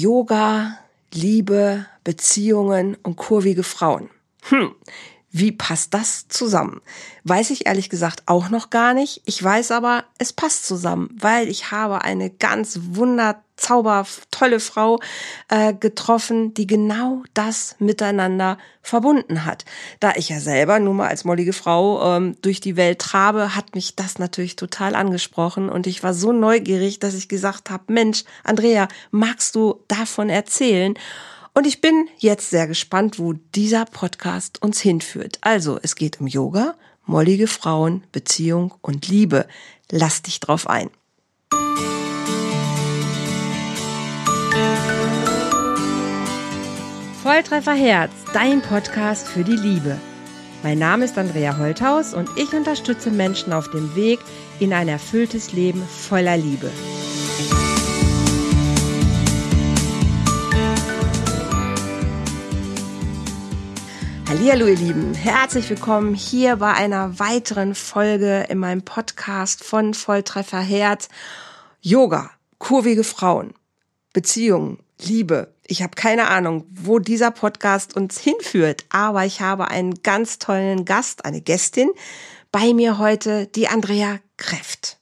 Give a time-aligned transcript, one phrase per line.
[0.00, 0.78] Yoga,
[1.14, 4.10] Liebe, Beziehungen und kurvige Frauen.
[4.42, 4.74] Hm,
[5.38, 6.80] wie passt das zusammen?
[7.24, 9.20] Weiß ich ehrlich gesagt auch noch gar nicht.
[9.26, 14.98] Ich weiß aber, es passt zusammen, weil ich habe eine ganz wunderzauber tolle Frau
[15.48, 19.66] äh, getroffen, die genau das miteinander verbunden hat.
[20.00, 23.74] Da ich ja selber nur mal als mollige Frau ähm, durch die Welt trabe, hat
[23.74, 28.24] mich das natürlich total angesprochen und ich war so neugierig, dass ich gesagt habe, Mensch,
[28.42, 30.94] Andrea, magst du davon erzählen?
[31.56, 35.38] Und ich bin jetzt sehr gespannt, wo dieser Podcast uns hinführt.
[35.40, 36.74] Also, es geht um Yoga,
[37.06, 39.46] mollige Frauen, Beziehung und Liebe.
[39.90, 40.90] Lass dich drauf ein.
[47.22, 49.98] Volltreffer Herz, dein Podcast für die Liebe.
[50.62, 54.20] Mein Name ist Andrea Holthaus und ich unterstütze Menschen auf dem Weg
[54.60, 56.70] in ein erfülltes Leben voller Liebe.
[64.28, 70.60] Hallo ihr Lieben, herzlich willkommen hier bei einer weiteren Folge in meinem Podcast von Volltreffer
[70.60, 71.08] Herz.
[71.80, 73.54] Yoga, kurvige Frauen,
[74.12, 75.54] Beziehungen, Liebe.
[75.64, 80.84] Ich habe keine Ahnung, wo dieser Podcast uns hinführt, aber ich habe einen ganz tollen
[80.84, 81.90] Gast, eine Gästin
[82.50, 84.98] bei mir heute, die Andrea Kräft.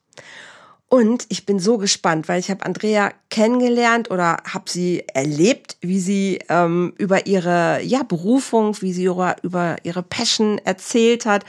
[0.88, 5.98] Und ich bin so gespannt, weil ich habe Andrea kennengelernt oder habe sie erlebt, wie
[5.98, 11.44] sie ähm, über ihre ja, Berufung, wie sie über, über ihre Passion erzählt hat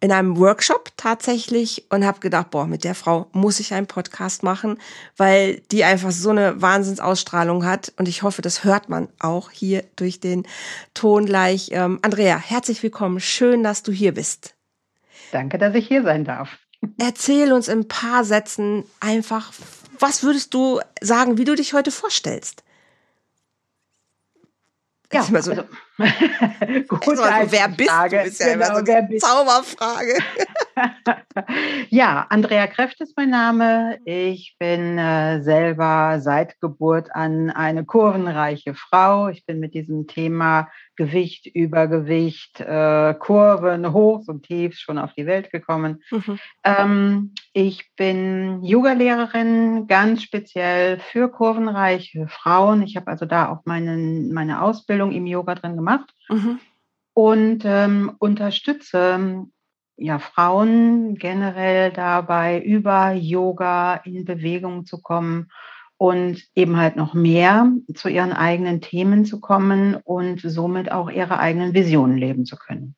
[0.00, 4.42] in einem Workshop tatsächlich und habe gedacht, boah, mit der Frau muss ich einen Podcast
[4.42, 4.78] machen,
[5.16, 9.84] weil die einfach so eine Wahnsinnsausstrahlung hat und ich hoffe, das hört man auch hier
[9.96, 10.46] durch den
[10.94, 11.70] Ton gleich.
[11.72, 14.54] Ähm, Andrea, herzlich willkommen, schön, dass du hier bist.
[15.32, 16.58] Danke, dass ich hier sein darf.
[16.98, 19.52] Erzähl uns in ein paar Sätzen einfach,
[19.98, 22.62] was würdest du sagen, wie du dich heute vorstellst?
[25.12, 25.64] Ja, so, also,
[26.88, 28.18] Gut, also, wer bist Frage.
[28.18, 28.24] du?
[28.24, 30.18] Bist ja genau, immer so eine Zauberfrage.
[31.90, 33.98] ja, Andrea Kräft ist mein Name.
[34.04, 39.28] Ich bin äh, selber seit Geburt an eine kurvenreiche Frau.
[39.28, 45.26] Ich bin mit diesem Thema Gewicht, Übergewicht, äh, Kurven, Hochs und Tiefs schon auf die
[45.26, 46.02] Welt gekommen.
[46.10, 46.38] Mhm.
[46.62, 52.82] Ähm, ich bin Yogalehrerin, ganz speziell für kurvenreiche Frauen.
[52.82, 55.87] Ich habe also da auch meinen, meine Ausbildung im Yoga drin gemacht
[56.28, 56.60] mhm.
[57.14, 59.46] und ähm, unterstütze
[59.96, 65.50] ja, Frauen generell dabei, über Yoga in Bewegung zu kommen
[65.96, 71.40] und eben halt noch mehr zu ihren eigenen Themen zu kommen und somit auch ihre
[71.40, 72.94] eigenen Visionen leben zu können.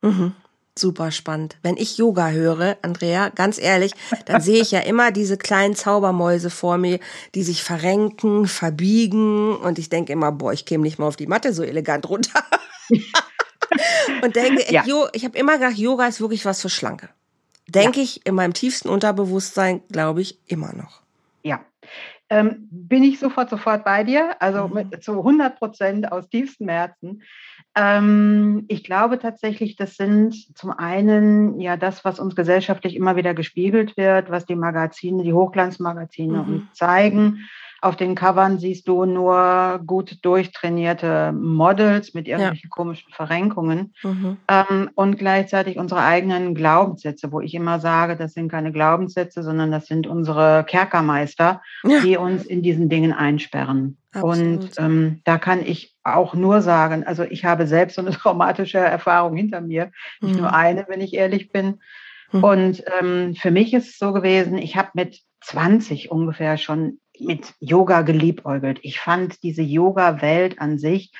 [0.00, 0.32] Mhm.
[0.78, 1.56] Super spannend.
[1.62, 3.92] Wenn ich Yoga höre, Andrea, ganz ehrlich,
[4.26, 7.00] dann sehe ich ja immer diese kleinen Zaubermäuse vor mir,
[7.34, 11.26] die sich verrenken, verbiegen und ich denke immer, boah, ich käme nicht mal auf die
[11.26, 12.44] Matte so elegant runter.
[14.22, 14.84] und denke, ja.
[15.12, 17.08] ich habe immer gedacht, Yoga ist wirklich was für Schlanke.
[17.66, 18.04] Denke ja.
[18.04, 21.02] ich in meinem tiefsten Unterbewusstsein, glaube ich, immer noch.
[22.30, 24.74] Ähm, bin ich sofort, sofort bei dir, also mhm.
[24.74, 27.22] mit, zu 100 Prozent aus tiefstem Herzen.
[27.74, 33.34] Ähm, ich glaube tatsächlich, das sind zum einen ja das, was uns gesellschaftlich immer wieder
[33.34, 36.48] gespiegelt wird, was die Magazine, die Hochglanzmagazine mhm.
[36.48, 37.48] uns zeigen
[37.80, 42.74] auf den Covern siehst du nur gut durchtrainierte Models mit irgendwelchen ja.
[42.74, 44.36] komischen Verrenkungen mhm.
[44.48, 49.70] ähm, und gleichzeitig unsere eigenen Glaubenssätze, wo ich immer sage, das sind keine Glaubenssätze, sondern
[49.70, 52.00] das sind unsere Kerkermeister, ja.
[52.00, 53.98] die uns in diesen Dingen einsperren.
[54.12, 54.38] Absolut.
[54.38, 58.78] Und ähm, da kann ich auch nur sagen, also ich habe selbst so eine traumatische
[58.78, 60.40] Erfahrung hinter mir, nicht mhm.
[60.40, 61.80] nur eine, wenn ich ehrlich bin.
[62.32, 62.44] Mhm.
[62.44, 67.54] Und ähm, für mich ist es so gewesen, ich habe mit 20 ungefähr schon mit
[67.60, 68.78] Yoga geliebäugelt.
[68.82, 71.12] Ich fand diese Yoga-Welt an sich,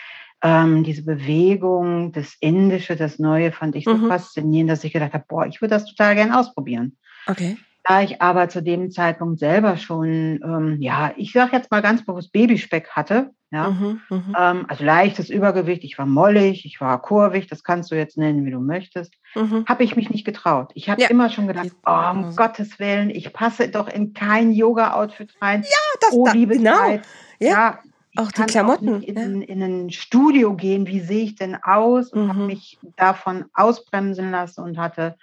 [0.42, 4.08] ähm, diese Bewegung, das Indische, das Neue, fand ich so mhm.
[4.08, 6.96] faszinierend, dass ich gedacht habe, boah, ich würde das total gern ausprobieren.
[7.26, 7.56] Okay.
[7.84, 12.04] Da ich aber zu dem Zeitpunkt selber schon, ähm, ja, ich sage jetzt mal ganz
[12.04, 17.00] bewusst Babyspeck hatte, ja, mhm, mhm, ähm, also leichtes Übergewicht, ich war mollig, ich war
[17.00, 19.64] kurvig, das kannst du jetzt nennen, wie du möchtest, mhm.
[19.66, 20.70] habe ich mich nicht getraut.
[20.74, 21.08] Ich habe ja.
[21.08, 25.62] immer schon gedacht, oh, um Gottes Willen, ich passe doch in kein Yoga-Outfit rein.
[25.62, 26.76] Ja, das oh, liebe genau.
[26.76, 27.06] Zeit.
[27.38, 27.48] Ja.
[27.48, 27.78] ja
[28.16, 28.96] auch die Klamotten.
[28.96, 32.12] Auch in, in, ein Studio gehen, wie sehe ich denn aus?
[32.12, 32.46] Und habe mhm.
[32.46, 35.16] mich davon ausbremsen lassen und hatte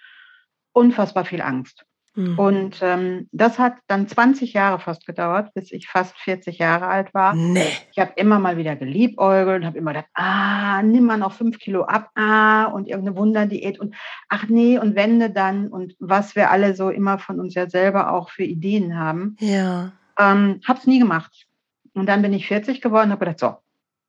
[0.71, 1.85] unfassbar viel Angst.
[2.15, 2.39] Mhm.
[2.39, 7.13] Und ähm, das hat dann 20 Jahre fast gedauert, bis ich fast 40 Jahre alt
[7.13, 7.35] war.
[7.35, 7.67] Nee.
[7.91, 11.59] Ich habe immer mal wieder geliebäugelt und habe immer gedacht, ah, nimm mal noch fünf
[11.59, 13.95] Kilo ab, ah, und irgendeine Wunderdiät und
[14.29, 18.13] ach nee, und wende dann und was wir alle so immer von uns ja selber
[18.13, 19.35] auch für Ideen haben.
[19.39, 19.91] Ja.
[20.17, 21.45] Ähm, hab's nie gemacht.
[21.93, 23.55] und dann bin ich 40 geworden und habe gedacht, so,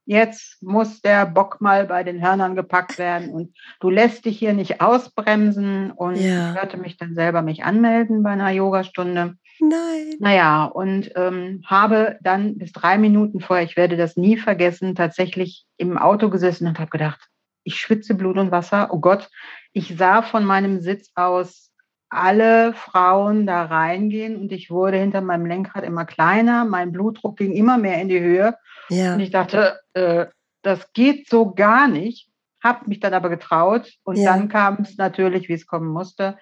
[0.06, 4.54] jetzt muss der Bock mal bei den Hörnern gepackt werden und du lässt dich hier
[4.54, 6.50] nicht ausbremsen und ja.
[6.50, 9.36] ich hörte mich dann selber mich anmelden bei einer Yogastunde.
[9.60, 10.14] Nein.
[10.18, 15.66] Naja, und ähm, habe dann bis drei Minuten vorher, ich werde das nie vergessen, tatsächlich
[15.76, 17.28] im Auto gesessen und habe gedacht,
[17.64, 18.90] ich schwitze Blut und Wasser.
[18.92, 19.28] Oh Gott,
[19.72, 21.65] ich sah von meinem Sitz aus
[22.16, 27.52] alle Frauen da reingehen und ich wurde hinter meinem Lenkrad immer kleiner, mein Blutdruck ging
[27.52, 28.56] immer mehr in die Höhe.
[28.88, 29.14] Ja.
[29.14, 30.26] Und ich dachte, äh,
[30.62, 32.28] das geht so gar nicht,
[32.62, 34.32] habe mich dann aber getraut und ja.
[34.32, 36.38] dann kam es natürlich, wie es kommen musste.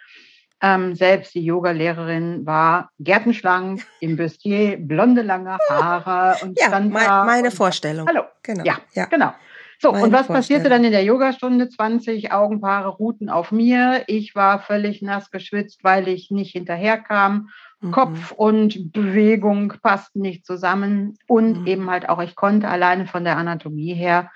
[0.62, 7.06] Ähm, selbst die Yoga-Lehrerin war gärtenschlank, im Bustier, blonde, lange Haare und ja, stand mein,
[7.27, 8.09] meine Vorstellung.
[8.09, 8.23] Hallo.
[8.43, 8.65] Genau.
[8.65, 9.06] Ja, ja.
[9.06, 9.35] genau.
[9.84, 11.69] So, und was passierte dann in der Yogastunde?
[11.69, 14.02] 20 Augenpaare ruhten auf mir.
[14.06, 17.50] Ich war völlig nass geschwitzt, weil ich nicht hinterherkam.
[17.82, 17.90] Mhm.
[17.90, 21.19] Kopf und Bewegung passten nicht zusammen.
[21.26, 21.66] Und mhm.
[21.66, 24.31] eben halt auch, ich konnte alleine von der Anatomie her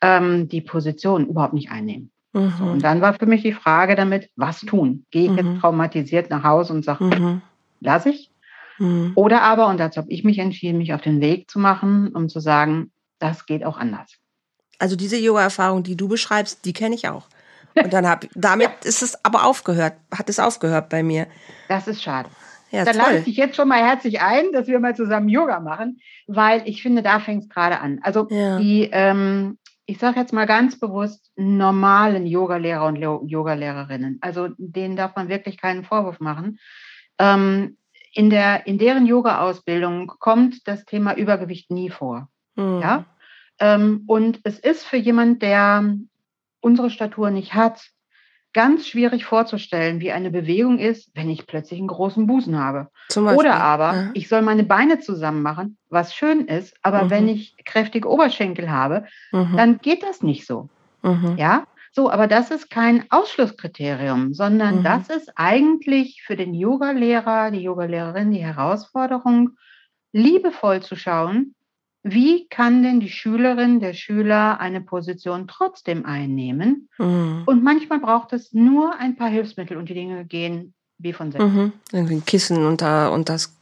[0.00, 2.10] ähm, die Position überhaupt nicht einnehmen.
[2.32, 2.54] Mhm.
[2.58, 5.04] So, und dann war für mich die Frage damit, was tun?
[5.10, 5.60] Gehe ich jetzt mhm.
[5.60, 7.42] traumatisiert nach Hause und sage, mhm.
[7.80, 8.30] lass ich?
[8.78, 9.12] Mhm.
[9.14, 12.30] Oder aber, und dazu habe ich mich entschieden, mich auf den Weg zu machen, um
[12.30, 14.18] zu sagen, das geht auch anders.
[14.78, 17.26] Also diese Yoga-Erfahrung, die du beschreibst, die kenne ich auch.
[17.82, 18.88] Und dann habe damit ja.
[18.88, 21.26] ist es aber aufgehört, hat es aufgehört bei mir.
[21.68, 22.30] Das ist schade.
[22.70, 25.60] Ja, dann lade ich dich jetzt schon mal herzlich ein, dass wir mal zusammen Yoga
[25.60, 28.00] machen, weil ich finde, da fängt es gerade an.
[28.02, 28.58] Also ja.
[28.58, 35.14] die, ähm, ich sage jetzt mal ganz bewusst, normalen Yogalehrer und Yogalehrerinnen, also denen darf
[35.14, 36.58] man wirklich keinen Vorwurf machen.
[37.18, 37.76] Ähm,
[38.12, 42.28] in, der, in deren Yoga-Ausbildung kommt das Thema Übergewicht nie vor.
[42.56, 42.80] Mhm.
[42.80, 43.04] Ja?
[43.58, 45.96] Ähm, und es ist für jemand, der
[46.60, 47.90] unsere Statur nicht hat,
[48.52, 52.88] ganz schwierig vorzustellen, wie eine Bewegung ist, wenn ich plötzlich einen großen Busen habe.
[53.14, 54.10] Oder aber ja.
[54.14, 57.10] ich soll meine Beine zusammen machen, was schön ist, aber mhm.
[57.10, 59.56] wenn ich kräftige Oberschenkel habe, mhm.
[59.58, 60.70] dann geht das nicht so.
[61.02, 61.34] Mhm.
[61.36, 64.84] Ja, so, aber das ist kein Ausschlusskriterium, sondern mhm.
[64.84, 69.50] das ist eigentlich für den Yogalehrer, die Yogalehrerin die Herausforderung,
[70.12, 71.54] liebevoll zu schauen,
[72.08, 76.88] wie kann denn die Schülerin, der Schüler eine Position trotzdem einnehmen?
[76.98, 77.42] Mhm.
[77.46, 81.48] Und manchmal braucht es nur ein paar Hilfsmittel und die Dinge gehen wie von selbst.
[81.48, 81.72] Mhm.
[81.92, 83.52] Irgendwie ein Kissen unter, unter das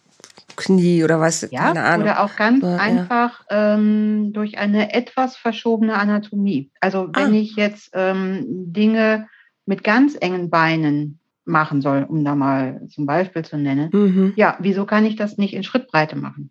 [0.56, 2.06] Knie oder was, ja, keine Ahnung.
[2.06, 3.75] Oder auch ganz Aber, einfach ja.
[3.75, 6.70] ähm, durch eine etwas verschobene Anatomie.
[6.81, 7.37] Also wenn ah.
[7.37, 9.29] ich jetzt ähm, Dinge
[9.67, 14.32] mit ganz engen Beinen machen soll, um da mal zum Beispiel zu nennen, mhm.
[14.37, 16.50] ja, wieso kann ich das nicht in Schrittbreite machen?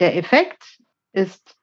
[0.00, 0.81] Der Effekt
[1.12, 1.56] ist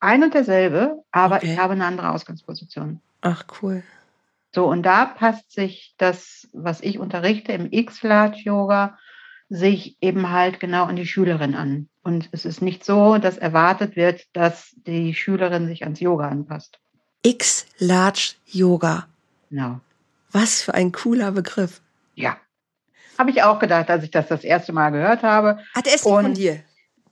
[0.00, 1.52] ein und derselbe, aber okay.
[1.52, 3.00] ich habe eine andere Ausgangsposition.
[3.22, 3.82] Ach, cool.
[4.54, 8.98] So, und da passt sich das, was ich unterrichte im X-Large-Yoga,
[9.48, 11.88] sich eben halt genau an die Schülerin an.
[12.02, 16.78] Und es ist nicht so, dass erwartet wird, dass die Schülerin sich ans Yoga anpasst.
[17.22, 19.08] X-Large Yoga.
[19.50, 19.80] Genau.
[20.30, 21.80] Was für ein cooler Begriff.
[22.14, 22.36] Ja.
[23.18, 25.58] Habe ich auch gedacht, als ich das das erste Mal gehört habe.
[25.74, 26.60] Hat er es von dir?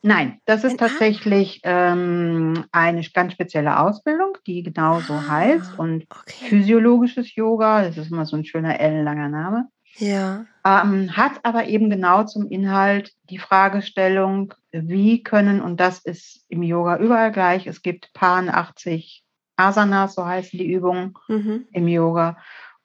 [0.04, 5.78] Nein, das ist tatsächlich ähm, eine ganz spezielle Ausbildung, die genau so ah, heißt.
[5.78, 6.46] Und okay.
[6.48, 9.68] physiologisches Yoga, das ist immer so ein schöner ellenlanger Name.
[9.98, 10.44] Ja.
[10.64, 16.64] Ähm, hat aber eben genau zum Inhalt die Fragestellung, wie können, und das ist im
[16.64, 19.22] Yoga überall gleich, es gibt Pan 80
[19.56, 21.66] Asanas, so heißen die Übungen mhm.
[21.72, 22.38] im Yoga.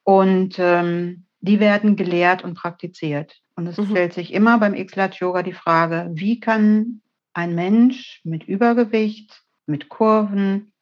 [0.04, 3.40] Und ähm, die werden gelehrt und praktiziert.
[3.56, 3.86] Und es mhm.
[3.90, 7.00] stellt sich immer beim X-Lat Yoga die Frage, wie kann
[7.38, 10.72] ein Mensch mit Übergewicht, mit Kurven,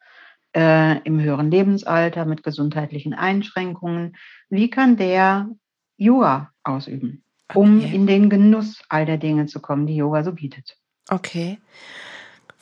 [0.55, 4.17] äh, im höheren Lebensalter, mit gesundheitlichen Einschränkungen,
[4.49, 5.49] wie kann der
[5.97, 7.23] Yoga ausüben,
[7.53, 7.93] um okay.
[7.93, 10.77] in den Genuss all der Dinge zu kommen, die Yoga so bietet.
[11.09, 11.59] Okay.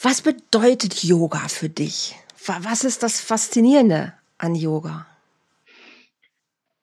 [0.02, 2.16] Was bedeutet Yoga für dich?
[2.46, 5.08] Was ist das Faszinierende an Yoga?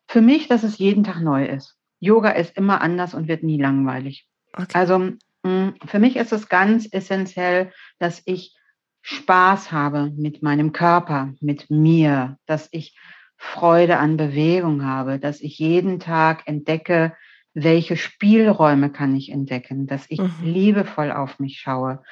[0.08, 1.76] Für mich, dass es jeden Tag neu ist.
[2.00, 4.26] Yoga ist immer anders und wird nie langweilig.
[4.54, 4.66] Okay.
[4.72, 5.12] Also
[5.44, 8.56] für mich ist es ganz essentiell, dass ich
[9.02, 12.96] Spaß habe mit meinem Körper, mit mir, dass ich
[13.36, 17.16] Freude an Bewegung habe, dass ich jeden Tag entdecke,
[17.54, 20.32] welche Spielräume kann ich entdecken, dass ich mhm.
[20.42, 22.02] liebevoll auf mich schaue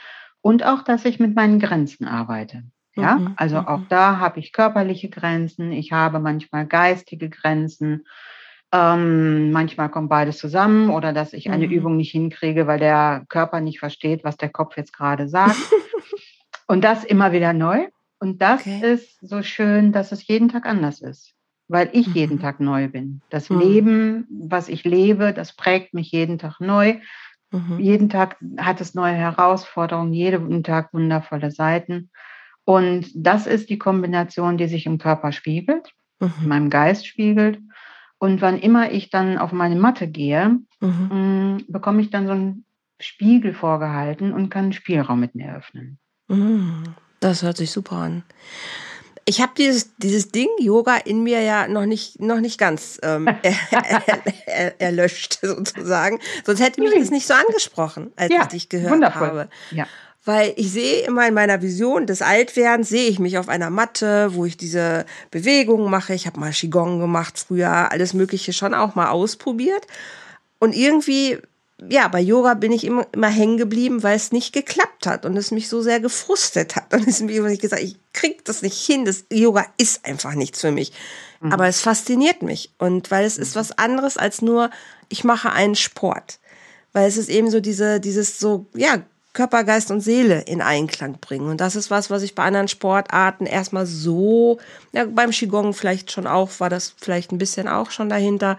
[0.42, 2.64] und auch, dass ich mit meinen Grenzen arbeite.
[2.96, 3.34] Ja, mhm.
[3.36, 3.86] also auch mhm.
[3.88, 8.06] da habe ich körperliche Grenzen, ich habe manchmal geistige Grenzen
[8.72, 11.72] ähm, manchmal kommt beides zusammen oder dass ich eine mhm.
[11.72, 15.56] Übung nicht hinkriege, weil der Körper nicht versteht, was der Kopf jetzt gerade sagt.
[16.68, 17.88] und das immer wieder neu.
[18.20, 18.92] Und das okay.
[18.92, 21.34] ist so schön, dass es jeden Tag anders ist,
[21.68, 22.14] weil ich mhm.
[22.14, 23.22] jeden Tag neu bin.
[23.30, 23.58] Das mhm.
[23.58, 26.98] Leben, was ich lebe, das prägt mich jeden Tag neu.
[27.50, 27.80] Mhm.
[27.80, 32.10] Jeden Tag hat es neue Herausforderungen, jeden Tag wundervolle Seiten.
[32.64, 36.32] Und das ist die Kombination, die sich im Körper spiegelt, mhm.
[36.42, 37.58] in meinem Geist spiegelt.
[38.20, 41.08] Und wann immer ich dann auf meine Matte gehe, mhm.
[41.10, 42.66] Mm, bekomme ich dann so einen
[43.00, 45.98] Spiegel vorgehalten und kann einen Spielraum mit mir eröffnen.
[46.28, 46.82] Mhm.
[47.20, 48.22] Das hört sich super an.
[49.24, 53.26] Ich habe dieses, dieses Ding Yoga in mir ja noch nicht, noch nicht ganz ähm,
[53.42, 56.20] er, er, er, erlöscht, sozusagen.
[56.44, 59.28] Sonst hätte mich das nicht so angesprochen, als ja, ich dich gehört wundervoll.
[59.28, 59.48] habe.
[59.70, 59.86] Ja.
[60.24, 64.34] Weil ich sehe immer in meiner Vision des Altwerdens, sehe ich mich auf einer Matte,
[64.34, 66.12] wo ich diese Bewegungen mache.
[66.12, 69.86] Ich habe mal Qigong gemacht früher, alles Mögliche schon auch mal ausprobiert.
[70.58, 71.38] Und irgendwie
[71.88, 75.36] ja, bei Yoga bin ich immer, immer hängen geblieben, weil es nicht geklappt hat und
[75.36, 76.92] es mich so sehr gefrustet hat.
[76.92, 79.04] Und es mir ich gesagt, ich krieg das nicht hin.
[79.04, 80.92] Das Yoga ist einfach nichts für mich.
[81.40, 81.52] Mhm.
[81.52, 82.70] Aber es fasziniert mich.
[82.78, 84.70] Und weil es ist was anderes als nur,
[85.08, 86.38] ich mache einen Sport.
[86.92, 91.18] Weil es ist eben so diese, dieses so, ja, Körper, Geist und Seele in Einklang
[91.20, 91.48] bringen.
[91.48, 94.58] Und das ist was, was ich bei anderen Sportarten erstmal so,
[94.92, 98.58] ja, beim Qigong vielleicht schon auch, war das vielleicht ein bisschen auch schon dahinter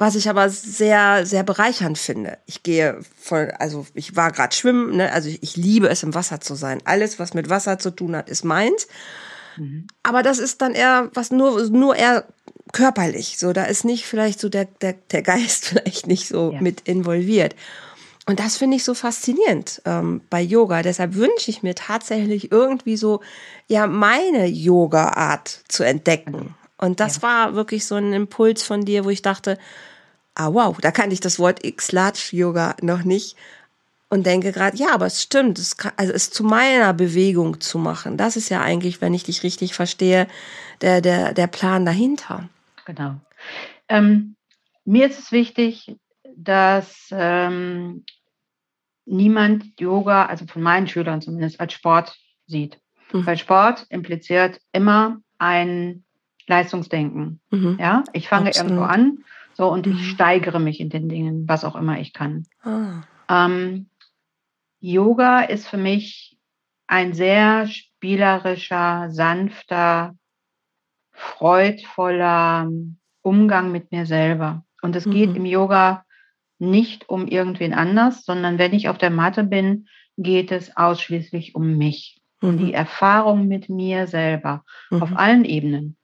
[0.00, 2.38] was ich aber sehr, sehr bereichernd finde.
[2.46, 5.12] Ich gehe voll, also ich war gerade schwimmen, ne?
[5.12, 6.80] also ich, ich, liebe es, im Wasser zu sein.
[6.84, 8.86] Alles, was mit Wasser zu tun hat, ist meins.
[9.56, 9.88] Mhm.
[10.04, 12.24] Aber das ist dann eher was nur, nur eher
[12.72, 13.38] körperlich.
[13.38, 16.60] So, da ist nicht vielleicht so der, der, der Geist vielleicht nicht so ja.
[16.60, 17.56] mit involviert.
[18.28, 20.82] Und das finde ich so faszinierend ähm, bei Yoga.
[20.82, 23.22] Deshalb wünsche ich mir tatsächlich irgendwie so,
[23.68, 26.54] ja, meine Yoga-Art zu entdecken.
[26.76, 27.22] Und das ja.
[27.22, 29.56] war wirklich so ein Impuls von dir, wo ich dachte,
[30.34, 33.34] ah wow, da kannte ich das Wort X-Large-Yoga noch nicht
[34.10, 37.78] und denke gerade, ja, aber es stimmt, es kann, also es zu meiner Bewegung zu
[37.78, 38.18] machen.
[38.18, 40.28] Das ist ja eigentlich, wenn ich dich richtig verstehe,
[40.82, 42.50] der, der, der Plan dahinter.
[42.84, 43.14] Genau.
[43.88, 44.36] Ähm,
[44.84, 45.96] mir ist es wichtig,
[46.36, 48.04] dass ähm,
[49.08, 52.80] niemand Yoga, also von meinen Schülern zumindest, als Sport sieht.
[53.12, 53.26] Mhm.
[53.26, 56.04] Weil Sport impliziert immer ein
[56.46, 57.40] Leistungsdenken.
[57.50, 57.76] Mhm.
[57.80, 58.70] Ja, ich fange Absolut.
[58.70, 59.24] irgendwo an,
[59.54, 59.92] so und mhm.
[59.92, 62.44] ich steigere mich in den Dingen, was auch immer ich kann.
[62.62, 63.02] Ah.
[63.28, 63.88] Ähm,
[64.80, 66.38] Yoga ist für mich
[66.86, 70.14] ein sehr spielerischer, sanfter,
[71.12, 72.70] freudvoller
[73.22, 74.64] Umgang mit mir selber.
[74.80, 75.10] Und es mhm.
[75.10, 76.04] geht im Yoga
[76.58, 79.86] nicht um irgendwen anders, sondern wenn ich auf der Matte bin,
[80.16, 82.74] geht es ausschließlich um mich, um die mhm.
[82.74, 85.16] Erfahrung mit mir selber auf mhm.
[85.16, 85.96] allen Ebenen.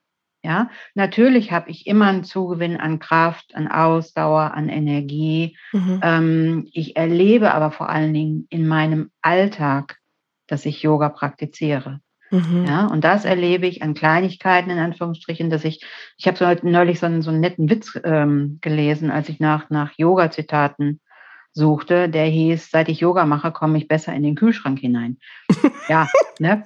[0.45, 5.57] Ja, natürlich habe ich immer einen Zugewinn an Kraft, an Ausdauer, an Energie.
[5.73, 6.01] Mhm.
[6.03, 9.99] Ähm, ich erlebe aber vor allen Dingen in meinem Alltag,
[10.47, 12.01] dass ich Yoga praktiziere.
[12.35, 12.65] Mhm.
[12.67, 15.85] Ja, und das erlebe ich an Kleinigkeiten, in Anführungsstrichen, dass ich,
[16.17, 19.71] ich habe so neulich so einen, so einen netten Witz ähm, gelesen, als ich nach,
[19.71, 21.01] nach Yoga-Zitaten
[21.53, 25.19] suchte, der hieß, seit ich Yoga mache, komme ich besser in den Kühlschrank hinein.
[25.89, 26.09] ja,
[26.41, 26.65] ne?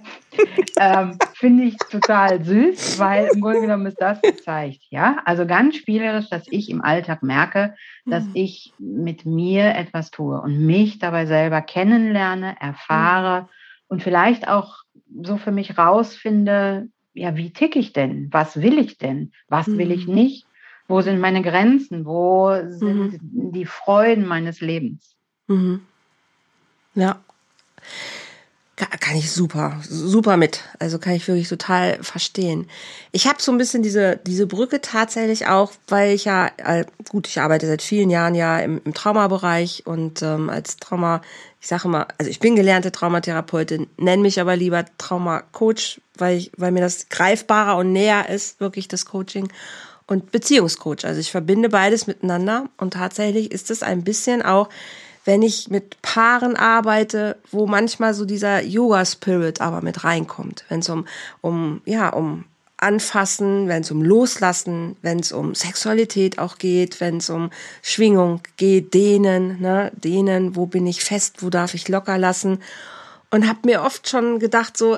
[0.81, 4.81] ähm, Finde ich total süß, weil im Grunde genommen ist das gezeigt.
[4.89, 7.75] Ja, also ganz spielerisch, dass ich im Alltag merke,
[8.07, 8.31] dass mhm.
[8.33, 13.49] ich mit mir etwas tue und mich dabei selber kennenlerne, erfahre mhm.
[13.89, 14.79] und vielleicht auch
[15.23, 18.29] so für mich rausfinde, ja, wie ticke ich denn?
[18.31, 19.33] Was will ich denn?
[19.49, 20.15] Was will ich mhm.
[20.15, 20.47] nicht?
[20.87, 22.05] Wo sind meine Grenzen?
[22.05, 23.53] Wo sind mhm.
[23.53, 25.17] die Freuden meines Lebens?
[25.47, 25.83] Mhm.
[26.95, 27.21] Ja.
[28.79, 30.63] Kann ich super, super mit.
[30.79, 32.69] Also kann ich wirklich total verstehen.
[33.11, 37.27] Ich habe so ein bisschen diese, diese Brücke tatsächlich auch, weil ich ja, äh, gut,
[37.27, 41.23] ich arbeite seit vielen Jahren ja im, im Traumabereich und ähm, als Trauma,
[41.61, 46.53] ich sage immer, also ich bin gelernte Traumatherapeutin, nenne mich aber lieber Traumacoach, weil, ich,
[46.57, 49.49] weil mir das greifbarer und näher ist, wirklich das Coaching
[50.07, 51.05] und Beziehungscoach.
[51.05, 54.69] Also ich verbinde beides miteinander und tatsächlich ist es ein bisschen auch,
[55.29, 60.89] wenn ich mit Paaren arbeite, wo manchmal so dieser Yoga-Spirit aber mit reinkommt, wenn es
[60.89, 61.07] um,
[61.43, 62.45] um, ja, um
[62.79, 67.51] Anfassen, wenn es um Loslassen, wenn es um Sexualität auch geht, wenn es um
[67.83, 72.63] Schwingung geht, dehnen, ne, dehnen, wo bin ich fest, wo darf ich locker lassen?
[73.31, 74.97] Und habe mir oft schon gedacht so,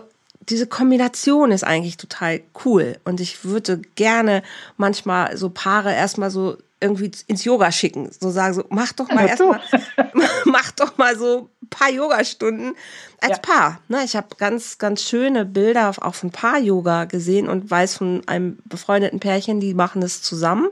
[0.49, 2.99] diese Kombination ist eigentlich total cool.
[3.03, 4.45] Und ich würde gerne
[4.77, 8.11] manchmal so Paare erstmal so irgendwie ins Yoga schicken.
[8.19, 9.61] So sagen, so, mach doch mal erstmal,
[10.45, 12.75] mach doch mal so ein paar Yogastunden
[13.21, 13.39] als ja.
[13.39, 13.81] Paar.
[13.89, 18.59] Ne, ich habe ganz, ganz schöne Bilder auch von Paar-Yoga gesehen und weiß von einem
[18.65, 20.69] befreundeten Pärchen, die machen es zusammen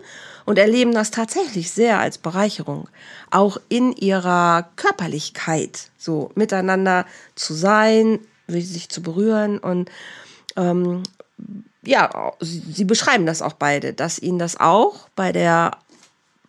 [0.46, 2.88] und erleben das tatsächlich sehr als Bereicherung.
[3.30, 9.90] Auch in ihrer Körperlichkeit, so miteinander zu sein, sich zu berühren und
[10.56, 11.02] ähm,
[11.84, 15.72] ja, sie beschreiben das auch beide, dass ihnen das auch bei der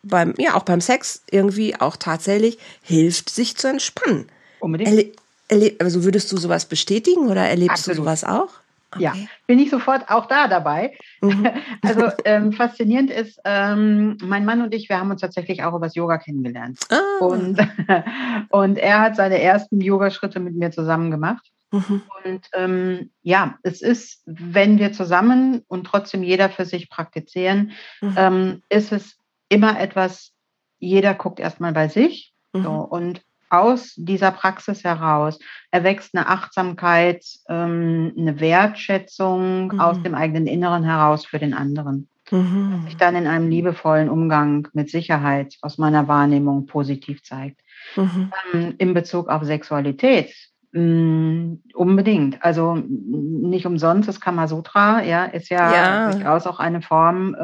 [0.03, 4.27] beim, ja, auch beim Sex irgendwie auch tatsächlich hilft, sich zu entspannen.
[4.59, 4.89] Unbedingt.
[4.89, 7.97] Erle also würdest du sowas bestätigen oder erlebst Absolut.
[7.97, 8.49] du sowas auch?
[8.91, 9.03] Okay.
[9.03, 9.13] Ja,
[9.45, 10.93] bin ich sofort auch da dabei.
[11.21, 11.47] Mhm.
[11.81, 15.95] Also ähm, faszinierend ist, ähm, mein Mann und ich, wir haben uns tatsächlich auch übers
[15.95, 16.79] Yoga kennengelernt.
[16.89, 17.23] Ah.
[17.23, 17.57] Und,
[18.49, 21.45] und er hat seine ersten Yogaschritte mit mir zusammen gemacht.
[21.71, 22.01] Mhm.
[22.23, 28.15] Und ähm, ja, es ist, wenn wir zusammen und trotzdem jeder für sich praktizieren, mhm.
[28.17, 29.18] ähm, ist es
[29.49, 30.31] immer etwas,
[30.79, 32.33] jeder guckt erstmal bei sich.
[32.53, 32.63] Mhm.
[32.63, 35.39] So, und aus dieser Praxis heraus
[35.71, 39.79] erwächst eine Achtsamkeit, ähm, eine Wertschätzung mhm.
[39.79, 42.07] aus dem eigenen Inneren heraus für den anderen.
[42.31, 42.83] Mhm.
[42.85, 47.61] sich dann in einem liebevollen Umgang mit Sicherheit aus meiner Wahrnehmung positiv zeigt.
[47.95, 48.31] Mhm.
[48.53, 50.31] Ähm, in Bezug auf Sexualität
[50.71, 52.43] mm, unbedingt.
[52.43, 56.11] Also nicht umsonst das Kamasutra, ja, ist ja, ja.
[56.11, 57.35] durchaus auch eine Form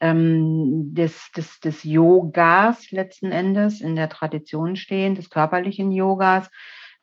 [0.00, 6.50] ähm, mhm des, des, des Yogas letzten Endes in der Tradition stehen, des körperlichen Yogas.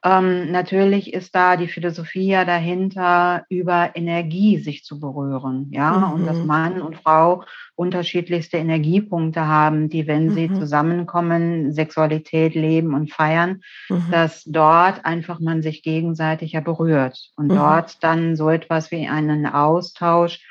[0.06, 6.14] Ähm, natürlich ist da die Philosophie ja dahinter, über Energie sich zu berühren, ja, mhm.
[6.14, 7.44] und dass Mann und Frau
[7.76, 10.34] unterschiedlichste Energiepunkte haben, die, wenn mhm.
[10.34, 14.06] sie zusammenkommen, Sexualität leben und feiern, mhm.
[14.12, 17.56] dass dort einfach man sich gegenseitig ja berührt und mhm.
[17.56, 20.42] dort dann so etwas wie einen Austausch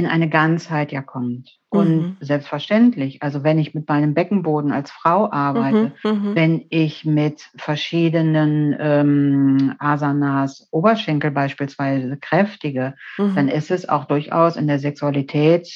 [0.00, 1.58] in eine Ganzheit ja kommt.
[1.68, 2.16] Und mhm.
[2.20, 6.34] selbstverständlich, also wenn ich mit meinem Beckenboden als Frau arbeite, mhm, mhm.
[6.34, 13.34] wenn ich mit verschiedenen ähm, Asanas Oberschenkel beispielsweise kräftige, mhm.
[13.34, 15.68] dann ist es auch durchaus in der Sexualität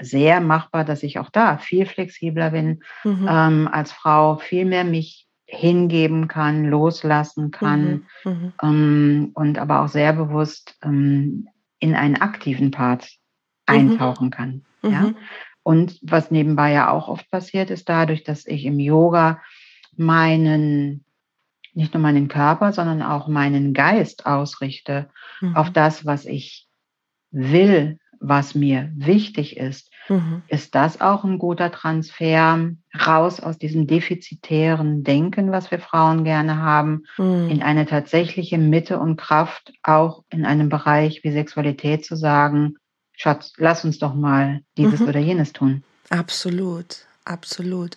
[0.00, 3.28] sehr machbar, dass ich auch da viel flexibler bin mhm.
[3.28, 8.06] ähm, als Frau, viel mehr mich hingeben kann, loslassen kann
[8.62, 11.48] ähm, und aber auch sehr bewusst ähm,
[11.78, 13.18] in einen aktiven Part
[13.66, 14.64] eintauchen kann.
[14.82, 15.02] Ja?
[15.02, 15.16] Mhm.
[15.62, 19.40] Und was nebenbei ja auch oft passiert ist, dadurch, dass ich im Yoga
[19.96, 21.04] meinen,
[21.74, 25.08] nicht nur meinen Körper, sondern auch meinen Geist ausrichte
[25.40, 25.56] mhm.
[25.56, 26.68] auf das, was ich
[27.30, 30.42] will, was mir wichtig ist, mhm.
[30.46, 32.70] ist das auch ein guter Transfer
[33.06, 37.48] raus aus diesem defizitären Denken, was wir Frauen gerne haben, mhm.
[37.50, 42.76] in eine tatsächliche Mitte und Kraft, auch in einem Bereich wie Sexualität zu sagen,
[43.14, 45.08] Schatz, lass uns doch mal dieses mhm.
[45.08, 45.82] oder jenes tun.
[46.10, 47.04] Absolut.
[47.24, 47.96] Absolut.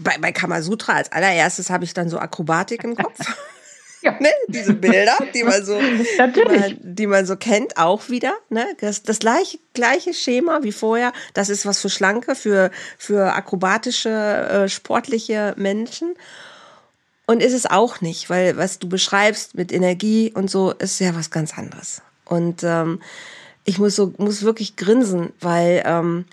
[0.00, 3.18] Bei, bei Kamasutra als allererstes habe ich dann so Akrobatik im Kopf.
[4.02, 4.12] ja.
[4.20, 4.30] ne?
[4.46, 8.34] Diese Bilder, die man so, die man, die man, so kennt, auch wieder.
[8.50, 8.64] Ne?
[8.80, 11.12] Das, das gleiche, gleiche Schema wie vorher.
[11.32, 16.14] Das ist was für schlanke, für, für akrobatische, äh, sportliche Menschen.
[17.26, 21.14] Und ist es auch nicht, weil was du beschreibst mit Energie und so, ist ja
[21.16, 22.02] was ganz anderes.
[22.26, 23.00] Und ähm,
[23.64, 26.26] ich muss so muss wirklich grinsen, weil ähm,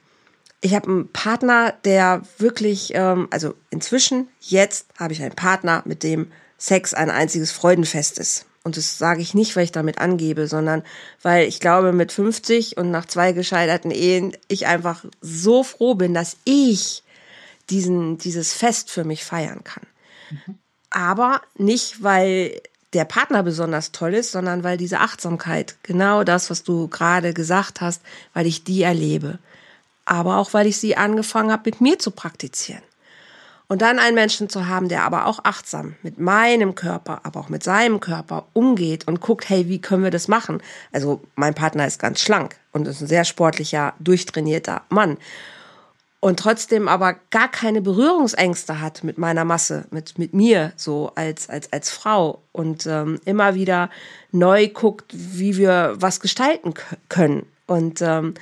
[0.61, 6.03] ich habe einen Partner, der wirklich, ähm, also inzwischen jetzt habe ich einen Partner, mit
[6.03, 8.45] dem Sex ein einziges Freudenfest ist.
[8.63, 10.83] Und das sage ich nicht, weil ich damit angebe, sondern
[11.23, 16.13] weil ich glaube, mit 50 und nach zwei gescheiterten Ehen ich einfach so froh bin,
[16.13, 17.03] dass ich
[17.71, 19.87] diesen, dieses Fest für mich feiern kann.
[20.29, 20.59] Mhm.
[20.91, 22.61] Aber nicht, weil
[22.93, 27.82] der Partner besonders toll ist, sondern weil diese Achtsamkeit, genau das, was du gerade gesagt
[27.82, 28.01] hast,
[28.34, 29.39] weil ich die erlebe.
[30.06, 32.82] Aber auch, weil ich sie angefangen habe, mit mir zu praktizieren.
[33.67, 37.47] Und dann einen Menschen zu haben, der aber auch achtsam mit meinem Körper, aber auch
[37.47, 40.62] mit seinem Körper umgeht und guckt, hey, wie können wir das machen?
[40.91, 45.17] Also mein Partner ist ganz schlank und ist ein sehr sportlicher, durchtrainierter Mann
[46.21, 51.49] und trotzdem aber gar keine Berührungsängste hat mit meiner Masse, mit, mit mir so als,
[51.49, 53.89] als, als Frau und ähm, immer wieder
[54.31, 56.75] neu guckt, wie wir was gestalten
[57.10, 57.47] können.
[57.65, 58.36] Und ähm,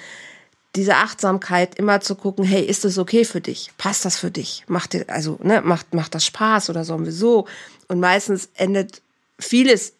[0.75, 3.71] diese Achtsamkeit immer zu gucken, hey, ist das okay für dich?
[3.77, 4.65] Passt das für dich?
[4.67, 7.47] Macht dir, also, ne, macht, macht das Spaß oder sollen wir so?
[7.87, 9.01] Und meistens endet
[9.39, 9.93] vieles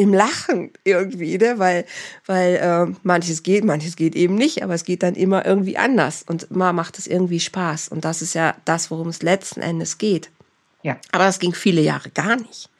[0.00, 1.58] im Lachen irgendwie, ne?
[1.58, 1.84] weil,
[2.26, 6.24] weil äh, manches geht, manches geht eben nicht, aber es geht dann immer irgendwie anders
[6.26, 7.88] und immer macht es irgendwie Spaß.
[7.88, 10.30] Und das ist ja das, worum es letzten Endes geht.
[10.82, 10.96] Ja.
[11.12, 12.70] Aber das ging viele Jahre gar nicht.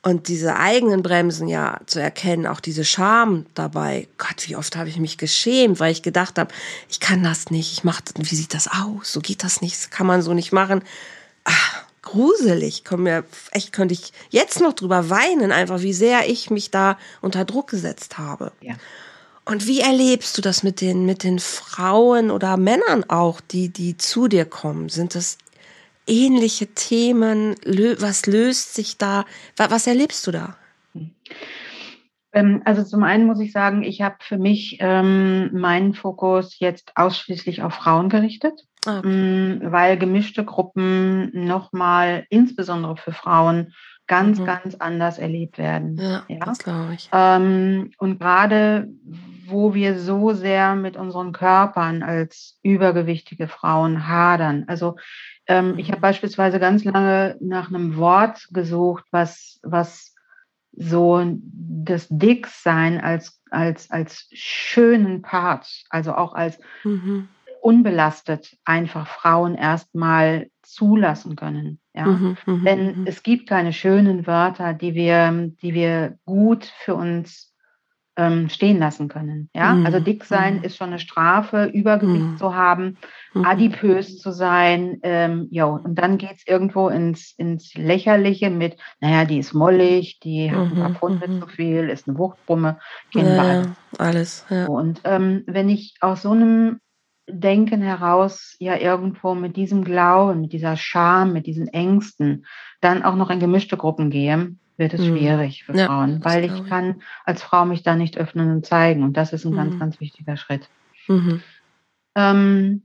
[0.00, 4.06] Und diese eigenen Bremsen ja zu erkennen, auch diese Scham dabei.
[4.16, 6.54] Gott, wie oft habe ich mich geschämt, weil ich gedacht habe,
[6.88, 9.12] ich kann das nicht, ich mache, wie sieht das aus?
[9.12, 10.82] So geht das nicht, das kann man so nicht machen.
[11.42, 11.77] Ach,
[12.10, 12.84] gruselig.
[12.84, 16.98] Komm mir, echt könnte ich jetzt noch drüber weinen, einfach wie sehr ich mich da
[17.20, 18.52] unter Druck gesetzt habe.
[18.60, 18.74] Ja.
[19.44, 23.96] Und wie erlebst du das mit den, mit den Frauen oder Männern auch, die, die
[23.96, 24.88] zu dir kommen?
[24.88, 25.38] Sind das
[26.06, 27.54] ähnliche Themen?
[27.98, 29.24] Was löst sich da?
[29.56, 30.56] Was erlebst du da?
[32.32, 36.92] Ähm, also zum einen muss ich sagen, ich habe für mich ähm, meinen Fokus jetzt
[36.96, 38.64] ausschließlich auf Frauen gerichtet.
[38.88, 39.06] Okay.
[39.06, 43.74] Mm, weil gemischte Gruppen nochmal, insbesondere für Frauen,
[44.06, 44.46] ganz, mhm.
[44.46, 45.96] ganz anders erlebt werden.
[45.96, 46.38] Ja, ja?
[46.44, 47.08] das glaube ich.
[47.12, 48.88] Ähm, und gerade
[49.48, 54.64] wo wir so sehr mit unseren Körpern als übergewichtige Frauen hadern.
[54.66, 54.96] Also
[55.46, 56.02] ähm, ich habe mhm.
[56.02, 60.14] beispielsweise ganz lange nach einem Wort gesucht, was, was
[60.72, 67.28] so das Dicksein als, als, als schönen Part, also auch als mhm.
[67.62, 71.80] Unbelastet einfach Frauen erstmal zulassen können.
[71.94, 72.06] Ja?
[72.06, 73.06] Mhm, mhm Denn mhm.
[73.06, 77.48] es gibt keine schönen Wörter, die wir, die wir gut für uns
[78.18, 79.48] ähm, stehen lassen können.
[79.54, 79.86] Ja, mhm.
[79.86, 80.64] also dick sein mhm.
[80.64, 82.98] ist schon eine Strafe, Übergewicht zu haben,
[83.32, 84.98] adipös zu sein.
[85.04, 90.50] Ähm, ja, und dann geht's irgendwo ins, ins Lächerliche mit, naja, die ist mollig, die
[90.50, 91.40] hat ein paar Pfund mhm.
[91.40, 92.80] zu viel, ist eine Wuchtbrumme,
[93.12, 94.44] kennen ja, wir alles.
[94.50, 94.66] Ja.
[94.66, 96.80] Und ähm, wenn ich aus so einem
[97.28, 102.46] Denken heraus ja irgendwo mit diesem Glauben, mit dieser Scham, mit diesen Ängsten
[102.80, 105.16] dann auch noch in gemischte Gruppen gehe, wird es mhm.
[105.16, 109.02] schwierig für ja, Frauen, weil ich kann als Frau mich da nicht öffnen und zeigen.
[109.02, 109.56] Und das ist ein mhm.
[109.56, 110.68] ganz, ganz wichtiger Schritt.
[111.08, 111.42] Mhm.
[112.14, 112.82] Ähm,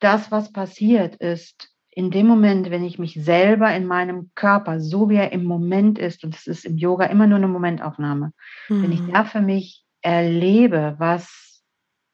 [0.00, 5.08] das, was passiert, ist, in dem Moment, wenn ich mich selber in meinem Körper, so
[5.08, 8.32] wie er im Moment ist, und es ist im Yoga immer nur eine Momentaufnahme,
[8.68, 9.12] wenn ich mhm.
[9.12, 11.55] da für mich erlebe, was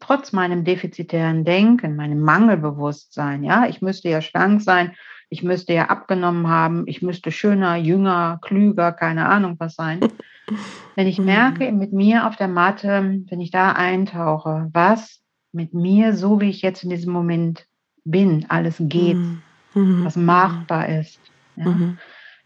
[0.02, 4.94] trotz meinem defizitären Denken, meinem Mangelbewusstsein, ja, ich müsste ja schlank sein,
[5.28, 10.00] ich müsste ja abgenommen haben, ich müsste schöner, jünger, klüger, keine Ahnung was sein.
[10.96, 11.78] Wenn ich merke, mhm.
[11.78, 15.20] mit mir auf der Matte, wenn ich da eintauche, was
[15.52, 17.66] mit mir, so wie ich jetzt in diesem Moment
[18.04, 19.40] bin, alles geht, mhm.
[19.74, 20.04] mhm.
[20.04, 21.20] was machbar ist,
[21.56, 21.74] ja,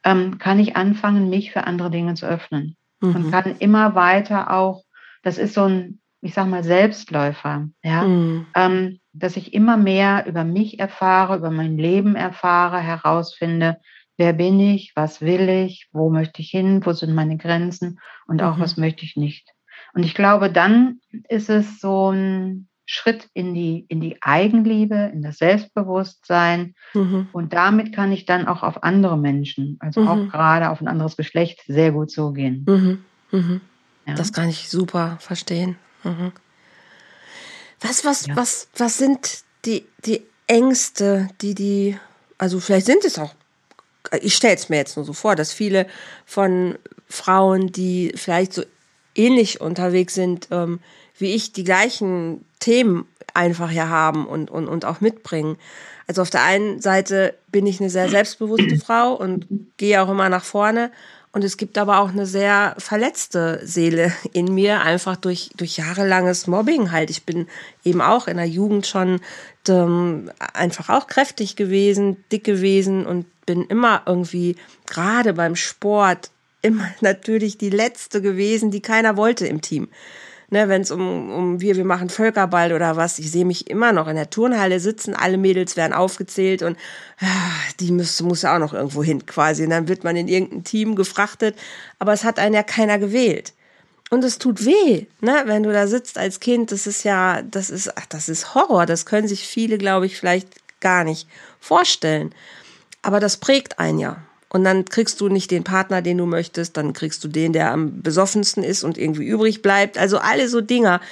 [0.05, 2.77] ähm, kann ich anfangen, mich für andere Dinge zu öffnen.
[3.01, 4.85] Und kann immer weiter auch,
[5.23, 8.47] das ist so ein ich sag mal, Selbstläufer, ja, mhm.
[8.57, 13.79] ähm, dass ich immer mehr über mich erfahre, über mein Leben erfahre, herausfinde,
[14.17, 18.43] wer bin ich, was will ich, wo möchte ich hin, wo sind meine Grenzen und
[18.43, 18.61] auch mhm.
[18.61, 19.51] was möchte ich nicht.
[19.95, 25.23] Und ich glaube, dann ist es so ein Schritt in die, in die Eigenliebe, in
[25.23, 26.75] das Selbstbewusstsein.
[26.93, 27.29] Mhm.
[27.33, 30.31] Und damit kann ich dann auch auf andere Menschen, also auch mhm.
[30.31, 32.65] gerade auf ein anderes Geschlecht, sehr gut zugehen.
[32.69, 33.05] Mhm.
[33.31, 33.61] Mhm.
[34.07, 34.15] Ja.
[34.15, 35.77] Das kann ich super verstehen.
[36.05, 36.33] Mhm.
[37.81, 38.37] Was, was, ja.
[38.37, 41.99] was, was sind die, die Ängste, die die,
[42.39, 43.35] also vielleicht sind es auch,
[44.21, 45.87] ich stelle es mir jetzt nur so vor, dass viele
[46.25, 46.79] von
[47.09, 48.63] Frauen, die vielleicht so
[49.15, 50.81] ähnlich unterwegs sind ähm,
[51.19, 55.57] wie ich, die gleichen Themen einfach ja haben und, und, und auch mitbringen.
[56.07, 60.29] Also auf der einen Seite bin ich eine sehr selbstbewusste Frau und gehe auch immer
[60.29, 60.91] nach vorne.
[61.37, 66.47] Und es gibt aber auch eine sehr verletzte Seele in mir, einfach durch, durch jahrelanges
[66.47, 67.11] Mobbing halt.
[67.11, 67.47] Ich bin
[67.85, 69.21] eben auch in der Jugend schon
[69.69, 76.31] ähm, einfach auch kräftig gewesen, dick gewesen und bin immer irgendwie, gerade beim Sport,
[76.63, 79.89] immer natürlich die Letzte gewesen, die keiner wollte im Team
[80.51, 83.93] ne, wenn es um, um wir, wir machen Völkerball oder was, ich sehe mich immer
[83.93, 86.77] noch in der Turnhalle sitzen, alle Mädels werden aufgezählt und
[87.21, 87.29] ja,
[87.81, 89.65] die muss, muss ja auch noch irgendwo hin quasi.
[89.65, 91.57] Und dann wird man in irgendein Team gefrachtet,
[91.99, 93.53] aber es hat einen ja keiner gewählt.
[94.09, 96.71] Und es tut weh, ne, wenn du da sitzt als Kind.
[96.71, 98.87] Das ist ja, das ist, ach, das ist Horror.
[98.87, 100.49] Das können sich viele, glaube ich, vielleicht
[100.81, 101.29] gar nicht
[101.59, 102.33] vorstellen.
[103.03, 104.23] Aber das prägt einen ja.
[104.57, 107.73] Und dann kriegst du nicht den Partner, den du möchtest, dann kriegst du den, der
[107.73, 109.99] am besoffensten ist und irgendwie übrig bleibt.
[109.99, 111.03] Also alle so Dinger,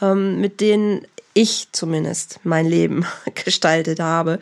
[0.00, 3.04] ähm, mit denen ich zumindest mein Leben
[3.44, 4.38] gestaltet habe.